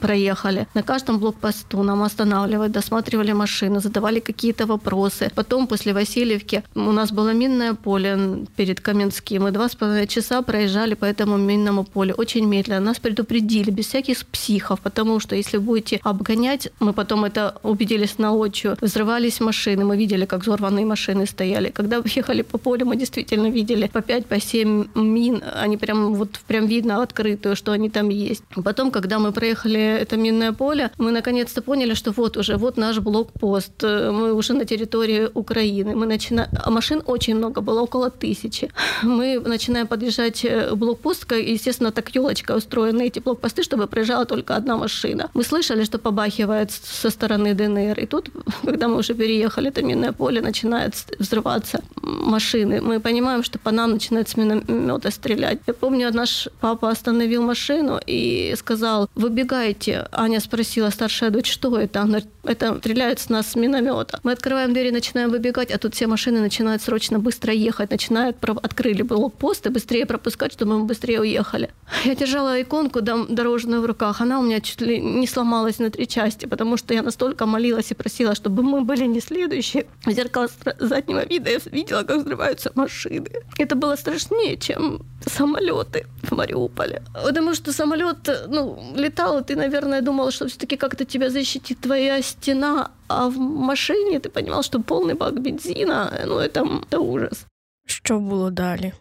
проехали. 0.00 0.66
На 0.74 0.82
каждом 0.82 1.18
блокпосту 1.18 1.82
нам 1.82 2.02
останавливали, 2.02 2.77
досматривали 2.78 3.32
машины, 3.32 3.80
задавали 3.80 4.20
какие-то 4.20 4.66
вопросы. 4.66 5.30
Потом 5.34 5.66
после 5.66 5.92
Васильевки 5.92 6.62
у 6.74 6.92
нас 6.92 7.10
было 7.10 7.34
минное 7.34 7.74
поле 7.74 8.46
перед 8.56 8.80
Каменским. 8.80 9.42
Мы 9.42 9.50
два 9.50 9.68
с 9.68 9.74
половиной 9.74 10.06
часа 10.06 10.42
проезжали 10.42 10.94
по 10.94 11.04
этому 11.04 11.36
минному 11.38 11.84
полю 11.84 12.14
очень 12.18 12.46
медленно. 12.46 12.80
Нас 12.80 12.98
предупредили 12.98 13.70
без 13.70 13.86
всяких 13.86 14.26
психов, 14.26 14.78
потому 14.80 15.20
что 15.20 15.36
если 15.36 15.58
будете 15.58 16.00
обгонять, 16.04 16.68
мы 16.80 16.92
потом 16.92 17.24
это 17.24 17.54
убедились 17.62 18.18
на 18.18 18.28
ночью, 18.28 18.76
взрывались 18.80 19.40
машины, 19.40 19.84
мы 19.84 19.96
видели, 19.96 20.26
как 20.26 20.42
взорванные 20.42 20.86
машины 20.86 21.26
стояли. 21.26 21.70
Когда 21.70 21.96
ехали 22.16 22.42
по 22.42 22.58
полю, 22.58 22.86
мы 22.86 22.96
действительно 22.96 23.50
видели 23.50 23.88
по 23.92 24.00
5, 24.00 24.26
по 24.26 24.40
7 24.40 24.84
мин, 24.94 25.42
они 25.62 25.76
прям 25.76 26.14
вот 26.14 26.40
прям 26.46 26.66
видно 26.66 27.02
открытую, 27.02 27.56
что 27.56 27.72
они 27.72 27.90
там 27.90 28.10
есть. 28.10 28.44
Потом, 28.64 28.90
когда 28.90 29.18
мы 29.18 29.32
проехали 29.32 29.80
это 30.02 30.16
минное 30.16 30.52
поле, 30.52 30.90
мы 30.98 31.10
наконец-то 31.10 31.62
поняли, 31.62 31.94
что 31.94 32.12
вот 32.12 32.36
уже, 32.36 32.56
вот 32.56 32.67
наш 32.76 32.98
блокпост, 32.98 33.82
э, 33.82 34.10
мы 34.10 34.32
уже 34.32 34.52
на 34.54 34.64
территории 34.64 35.28
Украины. 35.34 35.94
Мы 35.94 36.06
начинаем... 36.06 36.50
Машин 36.66 37.02
очень 37.06 37.36
много, 37.36 37.60
было 37.60 37.82
около 37.82 38.10
тысячи. 38.10 38.70
Мы 39.02 39.40
начинаем 39.40 39.86
подъезжать 39.86 40.44
э, 40.44 40.74
блокпост, 40.74 41.32
естественно, 41.32 41.90
так 41.90 42.14
елочка 42.14 42.56
устроены 42.56 43.06
эти 43.06 43.20
блокпосты, 43.20 43.62
чтобы 43.62 43.86
проезжала 43.86 44.24
только 44.24 44.56
одна 44.56 44.76
машина. 44.76 45.30
Мы 45.34 45.44
слышали, 45.44 45.84
что 45.84 45.98
побахивает 45.98 46.70
со 46.70 47.10
стороны 47.10 47.54
ДНР. 47.54 47.98
И 48.00 48.06
тут, 48.06 48.30
когда 48.62 48.88
мы 48.88 48.96
уже 48.96 49.14
переехали, 49.14 49.68
это 49.68 49.82
минное 49.82 50.12
поле, 50.12 50.40
начинает 50.40 50.94
взрываться 51.18 51.80
машины. 52.08 52.80
Мы 52.80 53.00
понимаем, 53.00 53.42
что 53.42 53.58
по 53.58 53.70
нам 53.70 53.92
начинают 53.92 54.28
с 54.28 54.36
миномета 54.36 55.10
стрелять. 55.10 55.58
Я 55.66 55.74
помню, 55.74 56.12
наш 56.12 56.48
папа 56.60 56.90
остановил 56.90 57.42
машину 57.42 58.00
и 58.06 58.54
сказал, 58.56 59.08
выбегайте. 59.14 60.08
Аня 60.12 60.40
спросила, 60.40 60.90
старшая 60.90 61.30
дочь, 61.30 61.52
что 61.52 61.78
это? 61.78 62.02
Она 62.02 62.20
это 62.48 62.78
стреляют 62.78 63.20
с 63.20 63.28
нас 63.28 63.48
с 63.48 63.56
миномета. 63.56 64.20
Мы 64.22 64.32
открываем 64.32 64.72
двери, 64.72 64.90
начинаем 64.90 65.30
выбегать, 65.30 65.70
а 65.70 65.78
тут 65.78 65.94
все 65.94 66.06
машины 66.06 66.40
начинают 66.40 66.82
срочно 66.82 67.18
быстро 67.18 67.52
ехать, 67.52 67.90
начинают, 67.90 68.36
открыли 68.62 69.02
блокпост 69.02 69.66
и 69.66 69.70
быстрее 69.70 70.06
пропускать, 70.06 70.52
чтобы 70.52 70.78
мы 70.78 70.84
быстрее 70.84 71.20
уехали. 71.20 71.70
Я 72.04 72.14
держала 72.14 72.60
иконку 72.60 73.00
дорожную 73.02 73.82
в 73.82 73.86
руках, 73.86 74.20
она 74.20 74.40
у 74.40 74.42
меня 74.42 74.60
чуть 74.60 74.80
ли 74.80 75.00
не 75.00 75.26
сломалась 75.26 75.78
на 75.78 75.90
три 75.90 76.08
части, 76.08 76.46
потому 76.46 76.76
что 76.76 76.94
я 76.94 77.02
настолько 77.02 77.46
молилась 77.46 77.90
и 77.90 77.94
просила, 77.94 78.34
чтобы 78.34 78.62
мы 78.62 78.80
были 78.82 79.04
не 79.04 79.20
следующие. 79.20 79.86
В 80.04 80.10
зеркало 80.10 80.48
заднего 80.78 81.24
вида 81.26 81.50
я 81.50 81.58
видела, 81.70 81.97
как 82.04 82.18
взрываются 82.18 82.70
машины. 82.74 83.30
Это 83.58 83.74
было 83.76 83.96
страшнее, 83.96 84.56
чем 84.56 85.00
самолеты 85.26 86.06
в 86.22 86.36
Мариуполе. 86.36 87.02
Потому 87.24 87.54
что 87.54 87.72
самолет 87.72 88.28
ну, 88.48 88.78
летал, 88.96 89.38
и 89.38 89.44
ты, 89.44 89.56
наверное, 89.56 90.02
думал, 90.02 90.30
что 90.30 90.46
все-таки 90.46 90.76
как-то 90.76 91.04
тебя 91.04 91.30
защитит 91.30 91.80
твоя 91.80 92.22
стена, 92.22 92.90
а 93.08 93.28
в 93.28 93.38
машине 93.38 94.20
ты 94.20 94.28
понимал, 94.28 94.62
что 94.62 94.78
полный 94.80 95.14
бак 95.14 95.40
бензина, 95.40 96.12
ну 96.26 96.38
это, 96.38 96.82
это 96.90 96.98
ужас. 96.98 97.46
Що 97.86 98.18
було 98.18 98.50
далі? 98.50 98.92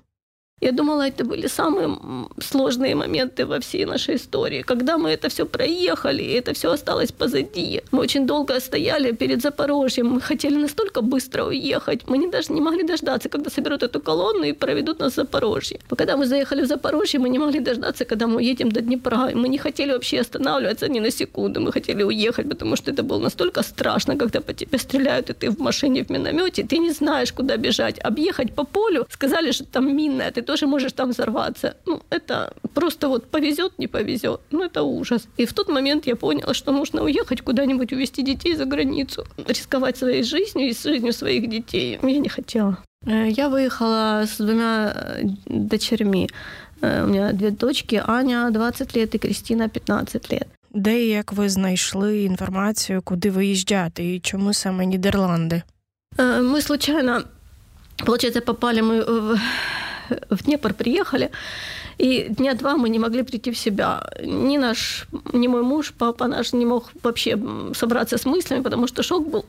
Я 0.60 0.72
думала, 0.72 1.08
это 1.08 1.24
были 1.24 1.48
самые 1.48 2.00
сложные 2.39 2.96
моменты 2.96 3.46
во 3.46 3.60
всей 3.60 3.86
нашей 3.86 4.15
истории. 4.15 4.63
Когда 4.63 4.98
мы 4.98 5.12
это 5.12 5.30
все 5.30 5.46
проехали, 5.46 6.24
и 6.24 6.32
это 6.32 6.54
все 6.54 6.72
осталось 6.72 7.12
позади. 7.12 7.82
Мы 7.91 8.00
очень 8.00 8.26
долго 8.26 8.60
стояли 8.60 9.12
перед 9.12 9.41
Запорожьем. 9.43 10.08
Мы 10.08 10.20
хотели 10.20 10.56
настолько 10.56 11.02
быстро 11.02 11.46
уехать. 11.46 12.08
Мы 12.08 12.17
не, 12.17 12.28
даже 12.28 12.54
не 12.54 12.62
могли 12.62 12.84
дождаться, 12.84 13.30
когда 13.30 13.52
соберут 13.52 13.84
эту 13.84 14.02
колонну 14.02 14.46
и 14.46 14.54
проведут 14.54 15.00
нас 15.00 15.13
в 15.13 15.15
Запорожье. 15.15 15.80
Когда 15.96 16.17
мы 16.17 16.26
заехали 16.26 16.63
в 16.63 16.67
Запорожье, 16.67 17.20
мы 17.20 17.30
не 17.30 17.38
могли 17.38 17.60
дождаться, 17.60 18.06
когда 18.06 18.26
мы 18.26 18.41
едем 18.41 18.72
до 18.72 18.82
Днепра. 18.82 19.30
Мы 19.36 19.50
не 19.50 19.60
хотели 19.60 19.91
вообще 19.91 20.22
останавливаться 20.22 20.89
ни 20.89 21.00
на 21.00 21.12
секунду. 21.12 21.62
Мы 21.62 21.72
хотели 21.72 22.02
уехать, 22.02 22.50
потому 22.50 22.76
что 22.76 22.89
это 22.89 23.04
было 23.04 23.20
настолько 23.20 23.62
страшно, 23.62 24.17
когда 24.17 24.41
по 24.41 24.54
тебе 24.54 24.80
стреляют, 24.80 25.30
и 25.30 25.34
ты 25.34 25.52
в 25.52 25.60
машине 25.60 26.04
в 26.04 26.10
миномете, 26.10 26.63
ты 26.63 26.80
не 26.80 26.91
знаешь, 26.91 27.32
куда 27.32 27.58
бежать. 27.58 28.00
Объехать 28.00 28.56
по 28.56 28.63
полю, 28.63 29.06
сказали, 29.12 29.52
что 29.52 29.63
там 29.65 29.96
минная, 29.96 30.32
тоже 30.47 30.67
можешь 30.67 30.93
там 30.93 31.11
взорваться. 31.11 31.77
Ну, 31.87 32.03
это 32.11 32.53
просто 32.75 33.09
вот 33.09 33.27
повезет, 33.27 33.79
не 33.79 33.88
повезет. 33.88 34.41
Ну, 34.51 34.62
это 34.62 34.83
ужас. 34.83 35.29
И 35.37 35.45
в 35.45 35.53
тот 35.53 35.69
момент 35.69 36.07
я 36.07 36.17
поняла, 36.17 36.55
что 36.55 36.73
нужно 36.73 37.03
уехать 37.03 37.43
куда-нибудь, 37.43 37.93
увезти 37.93 38.23
детей 38.23 38.57
за 38.57 38.65
границу. 38.65 39.25
Рисковать 39.47 39.97
своей 39.97 40.23
жизнью 40.23 40.69
и 40.69 40.75
жизнью 40.75 41.12
своих 41.12 41.49
детей 41.49 41.99
я 42.03 42.19
не 42.19 42.29
хотела. 42.29 42.79
Э, 43.07 43.29
я 43.29 43.49
выехала 43.49 44.25
с 44.27 44.37
двумя 44.38 44.93
э, 44.95 45.23
дочерьми. 45.47 46.29
Э, 46.81 47.05
у 47.05 47.07
меня 47.07 47.33
две 47.33 47.51
дочки, 47.51 48.03
Аня 48.07 48.51
20 48.51 48.97
лет 48.97 49.15
и 49.15 49.19
Кристина 49.19 49.69
15 49.69 50.33
лет. 50.33 50.49
Де 50.75 51.05
і 51.05 51.09
як 51.09 51.33
ви 51.33 51.49
знайшли 51.49 52.23
інформацію, 52.23 53.03
куди 53.03 53.31
виїжджати 53.31 54.15
і 54.15 54.21
чому 54.21 54.53
саме 54.53 54.87
Нідерланди? 54.87 55.62
Мы 56.19 56.61
случайно, 56.61 57.23
получается, 58.05 58.41
попали 58.41 58.83
мы 58.83 59.03
в 59.05 59.41
в 60.31 60.45
Днепр 60.45 60.75
приехали, 60.75 61.31
и 61.99 62.27
дня 62.29 62.55
два 62.55 62.77
мы 62.77 62.88
не 62.88 62.99
могли 62.99 63.23
прийти 63.23 63.51
в 63.51 63.59
себя. 63.59 64.11
Ни 64.23 64.59
наш, 64.59 65.07
ни 65.33 65.49
мой 65.49 65.62
муж, 65.62 65.93
папа 65.99 66.27
наш 66.27 66.53
не 66.53 66.67
мог 66.67 66.91
вообще 67.03 67.38
собраться 67.75 68.17
с 68.17 68.25
мыслями, 68.25 68.62
потому 68.62 68.87
что 68.87 69.03
шок 69.03 69.29
был 69.29 69.45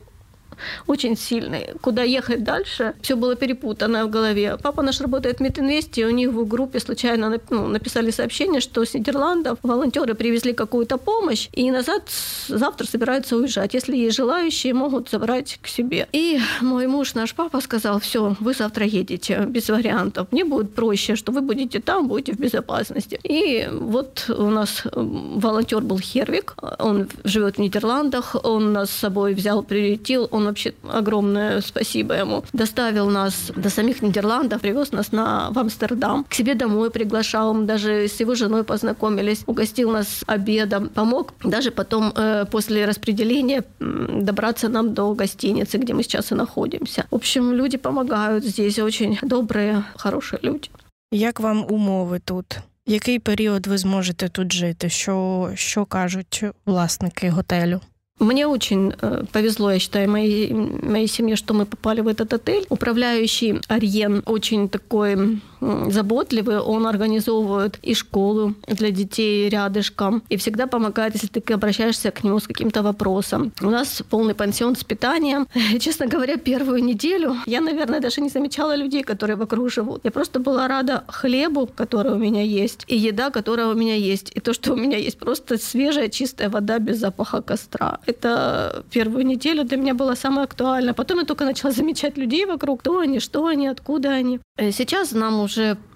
очень 0.87 1.17
сильный. 1.17 1.73
Куда 1.81 2.03
ехать 2.03 2.43
дальше? 2.43 2.93
Все 3.01 3.15
было 3.15 3.35
перепутано 3.35 4.05
в 4.05 4.09
голове. 4.09 4.57
Папа 4.61 4.81
наш 4.81 5.01
работает 5.01 5.37
в 5.37 5.41
Мединвесте, 5.41 6.05
у 6.05 6.11
них 6.11 6.29
в 6.31 6.47
группе 6.47 6.79
случайно 6.79 7.39
ну, 7.49 7.67
написали 7.67 8.11
сообщение, 8.11 8.61
что 8.61 8.83
с 8.85 8.93
Нидерландов 8.93 9.59
волонтеры 9.63 10.13
привезли 10.13 10.53
какую-то 10.53 10.97
помощь, 10.97 11.49
и 11.53 11.71
назад 11.71 12.03
завтра 12.47 12.85
собираются 12.85 13.35
уезжать. 13.37 13.73
Если 13.73 13.97
есть 13.97 14.17
желающие, 14.17 14.73
могут 14.73 15.09
забрать 15.09 15.59
к 15.61 15.67
себе. 15.67 16.07
И 16.11 16.39
мой 16.61 16.87
муж, 16.87 17.13
наш 17.15 17.33
папа, 17.33 17.61
сказал, 17.61 17.99
все, 17.99 18.35
вы 18.39 18.53
завтра 18.53 18.85
едете, 18.85 19.45
без 19.47 19.69
вариантов. 19.69 20.27
Мне 20.31 20.45
будет 20.45 20.73
проще, 20.73 21.15
что 21.15 21.31
вы 21.31 21.41
будете 21.41 21.79
там, 21.79 22.07
будете 22.07 22.33
в 22.33 22.39
безопасности. 22.39 23.19
И 23.23 23.67
вот 23.71 24.25
у 24.29 24.49
нас 24.49 24.83
волонтер 24.93 25.81
был 25.81 25.99
Хервик, 25.99 26.55
он 26.79 27.07
живет 27.23 27.55
в 27.55 27.59
Нидерландах, 27.59 28.35
он 28.43 28.73
нас 28.73 28.89
с 28.89 28.99
собой 28.99 29.33
взял, 29.33 29.63
прилетел, 29.63 30.27
он 30.31 30.47
вообще 30.48 30.72
огромное 30.82 31.60
спасибо 31.60 32.14
ему. 32.14 32.44
Доставил 32.52 33.10
нас 33.10 33.52
до 33.56 33.70
самих 33.70 34.02
Нидерландов, 34.02 34.60
привез 34.60 34.92
нас 34.92 35.12
на, 35.12 35.50
в 35.50 35.58
Амстердам. 35.58 36.24
К 36.24 36.34
себе 36.34 36.54
домой 36.54 36.90
приглашал, 36.90 37.54
мы 37.54 37.64
даже 37.66 38.08
с 38.08 38.20
его 38.20 38.34
женой 38.34 38.64
познакомились, 38.64 39.42
угостил 39.46 39.90
нас 39.90 40.24
обедом, 40.26 40.88
помог 40.88 41.32
даже 41.44 41.70
потом 41.70 42.12
э, 42.16 42.46
после 42.50 42.86
распределения 42.86 43.64
добраться 43.80 44.68
нам 44.68 44.94
до 44.94 45.14
гостиницы, 45.14 45.78
где 45.78 45.94
мы 45.94 46.02
сейчас 46.02 46.32
и 46.32 46.34
находимся. 46.34 47.06
В 47.10 47.14
общем, 47.14 47.52
люди 47.52 47.76
помогают 47.76 48.44
здесь, 48.44 48.78
очень 48.78 49.18
добрые, 49.22 49.84
хорошие 49.96 50.38
люди. 50.42 50.68
Як 51.12 51.40
вам 51.40 51.66
умови 51.70 52.20
тут? 52.24 52.58
Який 52.86 53.18
період 53.18 53.66
ви 53.66 53.78
зможете 53.78 54.28
тут 54.28 54.52
жити? 54.52 54.88
Що, 54.88 55.50
що 55.54 55.84
кажуть 55.84 56.44
власники 56.66 57.30
готелю? 57.30 57.80
Мне 58.20 58.46
очень 58.46 58.92
э, 59.00 59.24
повезло, 59.32 59.72
я 59.72 59.78
считаю, 59.80 60.08
моей, 60.08 60.52
моей 60.52 61.08
семье, 61.08 61.34
что 61.34 61.52
мы 61.52 61.66
попали 61.66 62.00
в 62.00 62.06
этот 62.06 62.32
отель. 62.32 62.64
Управляющий 62.68 63.60
Арьен 63.66 64.22
очень 64.26 64.68
такой 64.68 65.40
заботливый, 65.61 66.59
он 66.59 66.87
организовывает 66.87 67.79
и 67.81 67.93
школу 67.93 68.55
для 68.67 68.91
детей 68.91 69.49
рядышком, 69.49 70.23
и 70.29 70.37
всегда 70.37 70.67
помогает, 70.67 71.13
если 71.13 71.27
ты 71.27 71.53
обращаешься 71.53 72.11
к 72.11 72.23
нему 72.23 72.39
с 72.39 72.47
каким-то 72.47 72.83
вопросом. 72.83 73.51
У 73.61 73.69
нас 73.69 74.01
полный 74.09 74.33
пансион 74.33 74.75
с 74.75 74.83
питанием. 74.83 75.47
Честно 75.79 76.07
говоря, 76.07 76.37
первую 76.37 76.83
неделю 76.83 77.35
я, 77.45 77.61
наверное, 77.61 77.99
даже 77.99 78.21
не 78.21 78.29
замечала 78.29 78.75
людей, 78.75 79.03
которые 79.03 79.35
вокруг 79.35 79.71
живут. 79.71 80.01
Я 80.03 80.11
просто 80.11 80.39
была 80.39 80.67
рада 80.67 81.03
хлебу, 81.07 81.67
который 81.67 82.13
у 82.13 82.17
меня 82.17 82.41
есть, 82.41 82.83
и 82.87 82.97
еда, 82.97 83.29
которая 83.29 83.67
у 83.67 83.73
меня 83.73 83.95
есть, 83.95 84.31
и 84.35 84.39
то, 84.39 84.53
что 84.53 84.73
у 84.73 84.75
меня 84.75 84.97
есть 84.97 85.17
просто 85.17 85.57
свежая, 85.57 86.09
чистая 86.09 86.49
вода 86.49 86.79
без 86.79 86.97
запаха 86.99 87.41
костра. 87.41 87.99
Это 88.05 88.83
первую 88.91 89.25
неделю 89.25 89.63
для 89.63 89.77
меня 89.77 89.93
было 89.93 90.15
самое 90.15 90.43
актуальное. 90.43 90.93
Потом 90.93 91.19
я 91.19 91.25
только 91.25 91.45
начала 91.45 91.71
замечать 91.71 92.17
людей 92.17 92.45
вокруг, 92.45 92.79
кто 92.81 92.99
они, 92.99 93.19
что 93.19 93.45
они, 93.45 93.67
откуда 93.67 94.09
они. 94.09 94.39
Э, 94.57 94.71
сейчас 94.71 95.11
нам 95.11 95.39
уже 95.39 95.48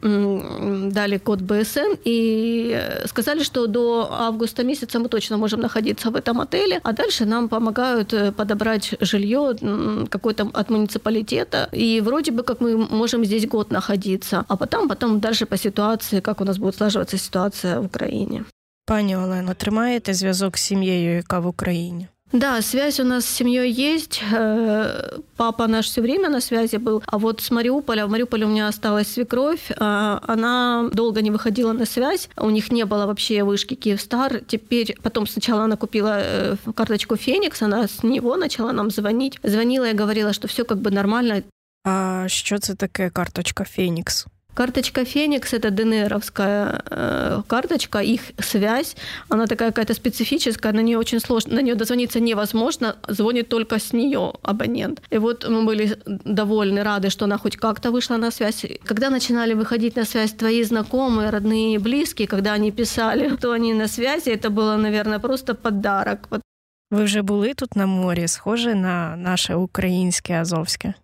дали 0.02 1.18
код 1.18 1.40
БСН 1.40 1.96
и 2.04 2.80
сказали, 3.06 3.42
что 3.42 3.66
до 3.66 4.08
августа 4.10 4.64
месяца 4.64 4.98
мы 4.98 5.08
точно 5.08 5.36
можем 5.36 5.60
находиться 5.60 6.10
в 6.10 6.16
этом 6.16 6.40
отеле, 6.40 6.80
а 6.82 6.92
дальше 6.92 7.24
нам 7.24 7.48
помогают 7.48 8.12
э, 8.12 8.32
подобрать 8.32 8.94
жилье 9.00 9.56
какое-то 10.10 10.50
от 10.52 10.70
муниципалитета, 10.70 11.68
и 11.72 12.00
вроде 12.00 12.32
бы 12.32 12.42
как 12.42 12.60
мы 12.60 12.76
можем 12.76 13.24
здесь 13.24 13.46
год 13.46 13.72
находиться, 13.72 14.44
а 14.48 14.56
потом, 14.56 14.88
потом 14.88 15.20
дальше 15.20 15.46
по 15.46 15.56
ситуации, 15.56 16.20
как 16.20 16.40
у 16.40 16.44
нас 16.44 16.58
будет 16.58 16.76
слаживаться 16.76 17.18
ситуация 17.18 17.80
в 17.80 17.84
Украине. 17.84 18.44
Пані 18.86 19.16
Олено, 19.16 19.54
тримаєте 19.54 20.14
зв'язок 20.14 20.58
з 20.58 20.62
сім'єю, 20.62 21.16
яка 21.16 21.38
в 21.38 21.46
Україні? 21.46 22.08
Да, 22.33 22.59
связь 22.63 22.99
у 22.99 23.03
нас 23.03 23.25
с 23.25 23.29
семьей 23.29 23.71
есть. 23.71 24.19
Э, 24.31 25.19
папа 25.37 25.67
наш 25.67 25.85
все 25.85 26.01
время 26.01 26.29
на 26.29 26.41
связи 26.41 26.77
был. 26.77 27.03
А 27.05 27.19
вот 27.19 27.41
с 27.41 27.51
Мариуполя, 27.51 28.07
в 28.07 28.09
Мариуполе 28.09 28.45
у 28.45 28.49
меня 28.49 28.67
осталась 28.67 29.07
свекровь. 29.07 29.69
А, 29.77 30.19
она 30.27 30.89
долго 30.91 31.21
не 31.21 31.29
выходила 31.29 31.73
на 31.73 31.85
связь. 31.85 32.29
У 32.35 32.49
них 32.49 32.71
не 32.71 32.85
было 32.85 33.05
вообще 33.05 33.43
вышки 33.43 33.75
Киевстар. 33.75 34.41
Теперь, 34.47 34.97
потом 35.03 35.27
сначала 35.27 35.65
она 35.65 35.77
купила 35.77 36.17
э, 36.17 36.55
карточку 36.75 37.17
Феникс, 37.17 37.61
она 37.61 37.87
с 37.87 38.01
него 38.01 38.35
начала 38.35 38.71
нам 38.71 38.89
звонить. 38.89 39.37
Звонила 39.43 39.91
и 39.91 39.93
говорила, 39.93 40.33
что 40.33 40.47
все 40.47 40.65
как 40.65 40.79
бы 40.79 40.89
нормально. 40.89 41.43
А 41.85 42.27
что 42.29 42.55
это 42.55 42.75
такая 42.75 43.11
карточка 43.11 43.63
Феникс? 43.63 44.25
Карточка 44.58 45.04
Феникс – 45.04 45.54
это 45.54 45.70
ДНРовская 45.70 46.82
э, 46.90 47.42
карточка, 47.46 48.00
их 48.00 48.20
связь, 48.40 48.96
она 49.28 49.46
такая 49.46 49.68
какая-то 49.68 49.94
специфическая, 49.94 50.72
на 50.72 50.82
нее 50.82 50.98
очень 50.98 51.20
сложно, 51.20 51.54
на 51.54 51.62
нее 51.62 51.76
дозвониться 51.76 52.20
невозможно, 52.20 52.96
звонит 53.08 53.48
только 53.48 53.78
с 53.78 53.92
нее 53.92 54.32
абонент. 54.42 55.00
И 55.12 55.18
вот 55.18 55.48
мы 55.48 55.64
были 55.64 55.96
довольны, 56.24 56.82
рады, 56.82 57.10
что 57.10 57.24
она 57.24 57.38
хоть 57.38 57.56
как-то 57.56 57.92
вышла 57.92 58.16
на 58.16 58.32
связь. 58.32 58.66
Когда 58.84 59.10
начинали 59.10 59.54
выходить 59.54 59.96
на 59.96 60.04
связь 60.04 60.32
твои 60.32 60.64
знакомые, 60.64 61.30
родные, 61.30 61.78
близкие, 61.78 62.26
когда 62.26 62.54
они 62.54 62.72
писали, 62.72 63.36
то 63.36 63.52
они 63.52 63.74
на 63.74 63.86
связи, 63.86 64.30
это 64.30 64.50
было, 64.50 64.76
наверное, 64.76 65.20
просто 65.20 65.54
подарок. 65.54 66.28
Ви 66.90 67.04
вже 67.04 67.22
були 67.22 67.54
тут 67.54 67.76
на 67.76 67.86
морі, 67.86 68.28
схоже 68.28 68.74
на 68.74 69.16
наше 69.16 69.54
українське 69.54 70.40
Азовське? 70.40 70.94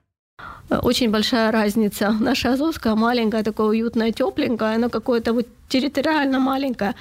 Очень 0.83 1.11
большая 1.11 1.53
разница. 1.53 2.11
Наша 2.21 2.53
Азовская 2.53 2.95
маленькая, 2.95 3.43
такое 3.43 3.67
уютное, 3.67 4.13
тепленькое, 4.13 4.77
оно 4.77 4.89
какое-то 4.89 5.33
вот 5.33 5.47
территориально 5.69 6.41
маленькое, 6.41 6.95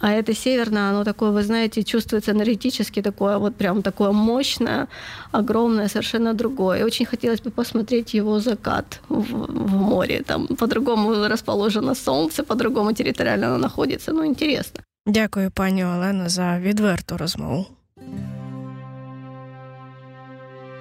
а 0.00 0.12
это 0.12 0.34
северное, 0.34 0.90
оно 0.90 1.04
такое, 1.04 1.30
вы 1.30 1.42
знаете, 1.42 1.82
чувствуется 1.82 2.32
энергетически 2.32 3.02
такое, 3.02 3.38
вот 3.38 3.56
прям 3.56 3.82
такое 3.82 4.12
мощное, 4.12 4.86
огромное, 5.32 5.88
совершенно 5.88 6.34
другое. 6.34 6.80
И 6.80 6.82
очень 6.82 7.06
хотелось 7.06 7.40
бы 7.40 7.50
посмотреть 7.50 8.14
его 8.14 8.40
закат 8.40 9.00
в, 9.08 9.22
в 9.48 9.74
море. 9.74 10.22
Там 10.26 10.46
по-другому 10.46 11.28
расположено 11.28 11.94
солнце, 11.94 12.42
по-другому 12.42 12.92
территориально 12.92 13.46
оно 13.46 13.58
находится. 13.58 14.12
Ну, 14.12 14.24
интересно. 14.24 14.80
Дякую, 15.06 15.50
пані 15.50 15.84
Олено, 15.84 16.28
за 16.28 16.58
відверту 16.58 17.16
розмову. 17.16 17.66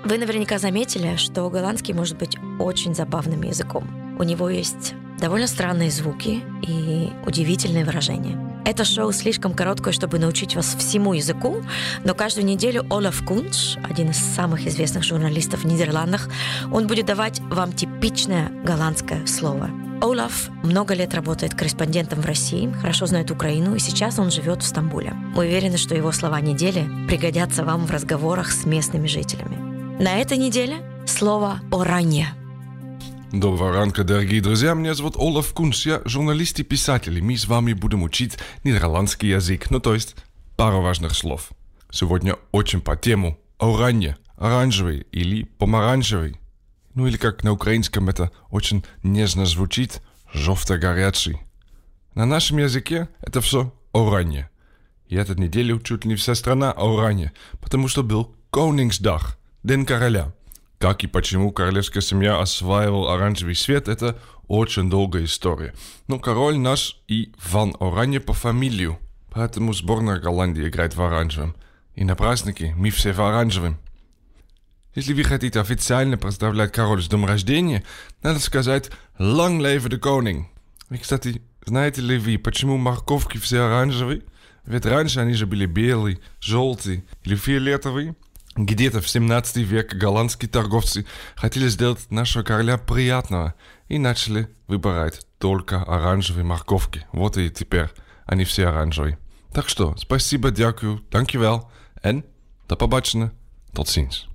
Вы 0.04 0.18
наверняка 0.18 0.58
заметили, 0.58 1.16
что 1.16 1.48
голландский 1.48 1.94
может 1.94 2.18
быть 2.18 2.36
очень 2.58 2.94
забавным 2.94 3.42
языком. 3.42 3.88
У 4.18 4.22
него 4.22 4.50
есть 4.50 4.94
довольно 5.18 5.46
странные 5.46 5.90
звуки 5.90 6.42
и 6.60 7.10
удивительные 7.26 7.86
выражения. 7.86 8.38
Это 8.66 8.84
шоу 8.84 9.12
слишком 9.12 9.54
короткое, 9.54 9.92
чтобы 9.92 10.18
научить 10.18 10.56
вас 10.56 10.74
всему 10.78 11.14
языку, 11.14 11.62
но 12.04 12.14
каждую 12.14 12.44
неделю 12.44 12.84
Олаф 12.90 13.24
Кунш, 13.24 13.78
один 13.82 14.10
из 14.10 14.18
самых 14.18 14.66
известных 14.66 15.04
журналистов 15.04 15.64
в 15.64 15.66
Нидерландах, 15.66 16.28
он 16.70 16.86
будет 16.86 17.06
давать 17.06 17.40
вам 17.40 17.72
типичное 17.72 18.50
голландское 18.62 19.26
слово. 19.26 19.70
Олаф 20.02 20.50
много 20.62 20.92
лет 20.92 21.14
работает 21.14 21.54
корреспондентом 21.54 22.20
в 22.20 22.26
России, 22.26 22.70
хорошо 22.80 23.06
знает 23.06 23.30
Украину, 23.30 23.74
и 23.74 23.78
сейчас 23.78 24.18
он 24.18 24.30
живет 24.30 24.62
в 24.62 24.66
Стамбуле. 24.66 25.14
Мы 25.14 25.44
уверены, 25.44 25.78
что 25.78 25.94
его 25.94 26.12
слова 26.12 26.42
недели 26.42 26.86
пригодятся 27.08 27.64
вам 27.64 27.86
в 27.86 27.90
разговорах 27.90 28.52
с 28.52 28.66
местными 28.66 29.06
жителями. 29.06 29.73
На 30.00 30.18
этой 30.18 30.38
неделе 30.38 30.82
слово 31.06 31.60
«орanje». 31.70 32.26
Доброго 33.30 33.72
ранка, 33.72 34.02
дорогие 34.02 34.40
друзья. 34.40 34.74
Меня 34.74 34.92
зовут 34.94 35.14
Олаф 35.16 35.54
Кунш. 35.54 35.86
Я 35.86 36.02
журналист 36.04 36.58
и 36.58 36.64
писатель, 36.64 37.16
и 37.16 37.22
мы 37.22 37.36
с 37.36 37.46
вами 37.46 37.74
будем 37.74 38.02
учить 38.02 38.36
нидерландский 38.64 39.28
язык, 39.28 39.70
ну 39.70 39.78
то 39.78 39.94
есть 39.94 40.16
пару 40.56 40.80
важных 40.80 41.14
слов. 41.14 41.50
Сегодня 41.92 42.34
очень 42.50 42.80
по 42.80 42.96
тему 42.96 43.38
«оранье», 43.56 44.16
«оранжевый» 44.36 45.06
или 45.12 45.44
«помаранчевый». 45.44 46.40
Ну 46.94 47.06
или 47.06 47.16
как 47.16 47.44
на 47.44 47.52
украинском 47.52 48.08
это 48.08 48.32
очень 48.50 48.84
нежно 49.04 49.46
звучит 49.46 50.02
«жовто-горячий». 50.32 51.38
На 52.16 52.26
нашем 52.26 52.58
языке 52.58 53.08
это 53.20 53.40
все 53.40 53.72
«оранье». 53.92 54.50
И 55.06 55.14
эту 55.14 55.34
неделю 55.34 55.78
чуть 55.78 56.04
не 56.04 56.16
вся 56.16 56.34
страна 56.34 56.72
«оранье», 56.72 57.32
потому 57.60 57.86
что 57.86 58.02
был 58.02 58.34
Koningsdag– 58.50 59.22
День 59.64 59.86
короля. 59.86 60.30
Как 60.78 61.04
и 61.04 61.06
почему 61.06 61.50
королевская 61.50 62.02
семья 62.02 62.38
осваивал 62.38 63.08
оранжевый 63.08 63.54
свет, 63.54 63.88
это 63.88 64.18
очень 64.46 64.90
долгая 64.90 65.24
история. 65.24 65.72
Но 66.06 66.18
король 66.18 66.58
наш 66.58 67.00
и 67.08 67.32
Ван 67.50 67.74
Оранье 67.80 68.20
по 68.20 68.34
фамилию, 68.34 68.98
поэтому 69.30 69.72
сборная 69.72 70.20
Голландии 70.20 70.68
играет 70.68 70.94
в 70.94 71.00
оранжевом. 71.00 71.56
И 71.94 72.04
на 72.04 72.14
празднике 72.14 72.74
мы 72.76 72.90
все 72.90 73.14
в 73.14 73.22
оранжевом. 73.22 73.78
Если 74.94 75.14
вы 75.14 75.24
хотите 75.24 75.58
официально 75.58 76.18
поздравлять 76.18 76.70
король 76.70 77.02
с 77.02 77.08
днем 77.08 77.24
рождения, 77.24 77.84
надо 78.22 78.40
сказать 78.40 78.90
«Long 79.18 79.60
live 79.60 79.88
the 79.88 79.98
koning». 79.98 80.44
И, 80.90 80.98
кстати, 80.98 81.40
знаете 81.64 82.02
ли 82.02 82.18
вы, 82.18 82.36
почему 82.36 82.76
морковки 82.76 83.38
все 83.38 83.60
оранжевые? 83.60 84.24
Ведь 84.66 84.84
раньше 84.84 85.20
они 85.20 85.32
же 85.32 85.46
были 85.46 85.64
белые, 85.64 86.18
желтые 86.38 87.02
или 87.22 87.34
фиолетовые. 87.34 88.14
Где-то 88.56 89.00
в 89.00 89.08
17 89.08 89.56
веке 89.56 89.96
голландские 89.96 90.48
торговцы 90.48 91.06
хотели 91.34 91.68
сделать 91.68 92.10
нашего 92.10 92.44
короля 92.44 92.78
приятного 92.78 93.54
и 93.88 93.98
начали 93.98 94.48
выбирать 94.68 95.26
только 95.38 95.82
оранжевые 95.82 96.44
морковки. 96.44 97.04
Вот 97.12 97.36
и 97.36 97.50
теперь 97.50 97.88
они 98.26 98.44
все 98.44 98.68
оранжевые. 98.68 99.18
Так 99.52 99.68
что, 99.68 99.96
спасибо, 99.96 100.50
дякую, 100.50 101.02
dankjewel 101.10 101.64
en 102.02 102.24
до 102.68 102.76
побачення, 102.76 103.32
tot 103.72 103.88
ziens. 103.88 104.26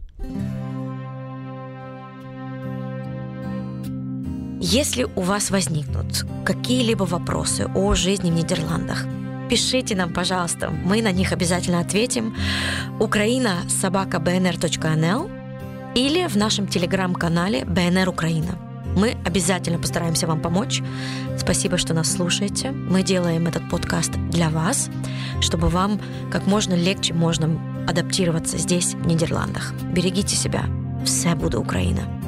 Если 4.62 5.04
у 5.16 5.22
вас 5.22 5.50
возникнут 5.50 6.26
какие-либо 6.46 7.04
вопросы 7.04 7.68
о 7.74 7.96
жизни 7.96 8.30
в 8.30 8.34
Нидерландах– 8.34 9.06
пишите 9.50 9.96
нам, 9.96 10.14
пожалуйста. 10.14 10.70
Мы 10.70 11.02
на 11.02 11.12
них 11.12 11.32
обязательно 11.32 11.80
ответим. 11.80 12.36
Украина 13.00 13.56
собака 13.68 14.18
bnr.nl 14.18 15.30
или 15.96 16.28
в 16.28 16.36
нашем 16.36 16.68
телеграм-канале 16.68 17.66
БНР 17.66 18.10
Украина. 18.10 18.58
Мы 18.96 19.18
обязательно 19.26 19.80
постараемся 19.80 20.28
вам 20.28 20.42
помочь. 20.42 20.82
Спасибо, 21.38 21.78
что 21.78 21.94
нас 21.94 22.12
слушаете. 22.12 22.72
Мы 22.72 23.04
делаем 23.04 23.48
этот 23.48 23.68
подкаст 23.70 24.12
для 24.30 24.50
вас, 24.50 24.90
чтобы 25.42 25.70
вам 25.70 26.00
как 26.32 26.46
можно 26.46 26.74
легче 26.74 27.14
можно 27.14 27.60
адаптироваться 27.88 28.58
здесь, 28.58 28.94
в 28.94 29.08
Нидерландах. 29.08 29.74
Берегите 29.94 30.36
себя. 30.36 30.66
Все 31.06 31.34
буде 31.34 31.58
Україна. 31.58 32.19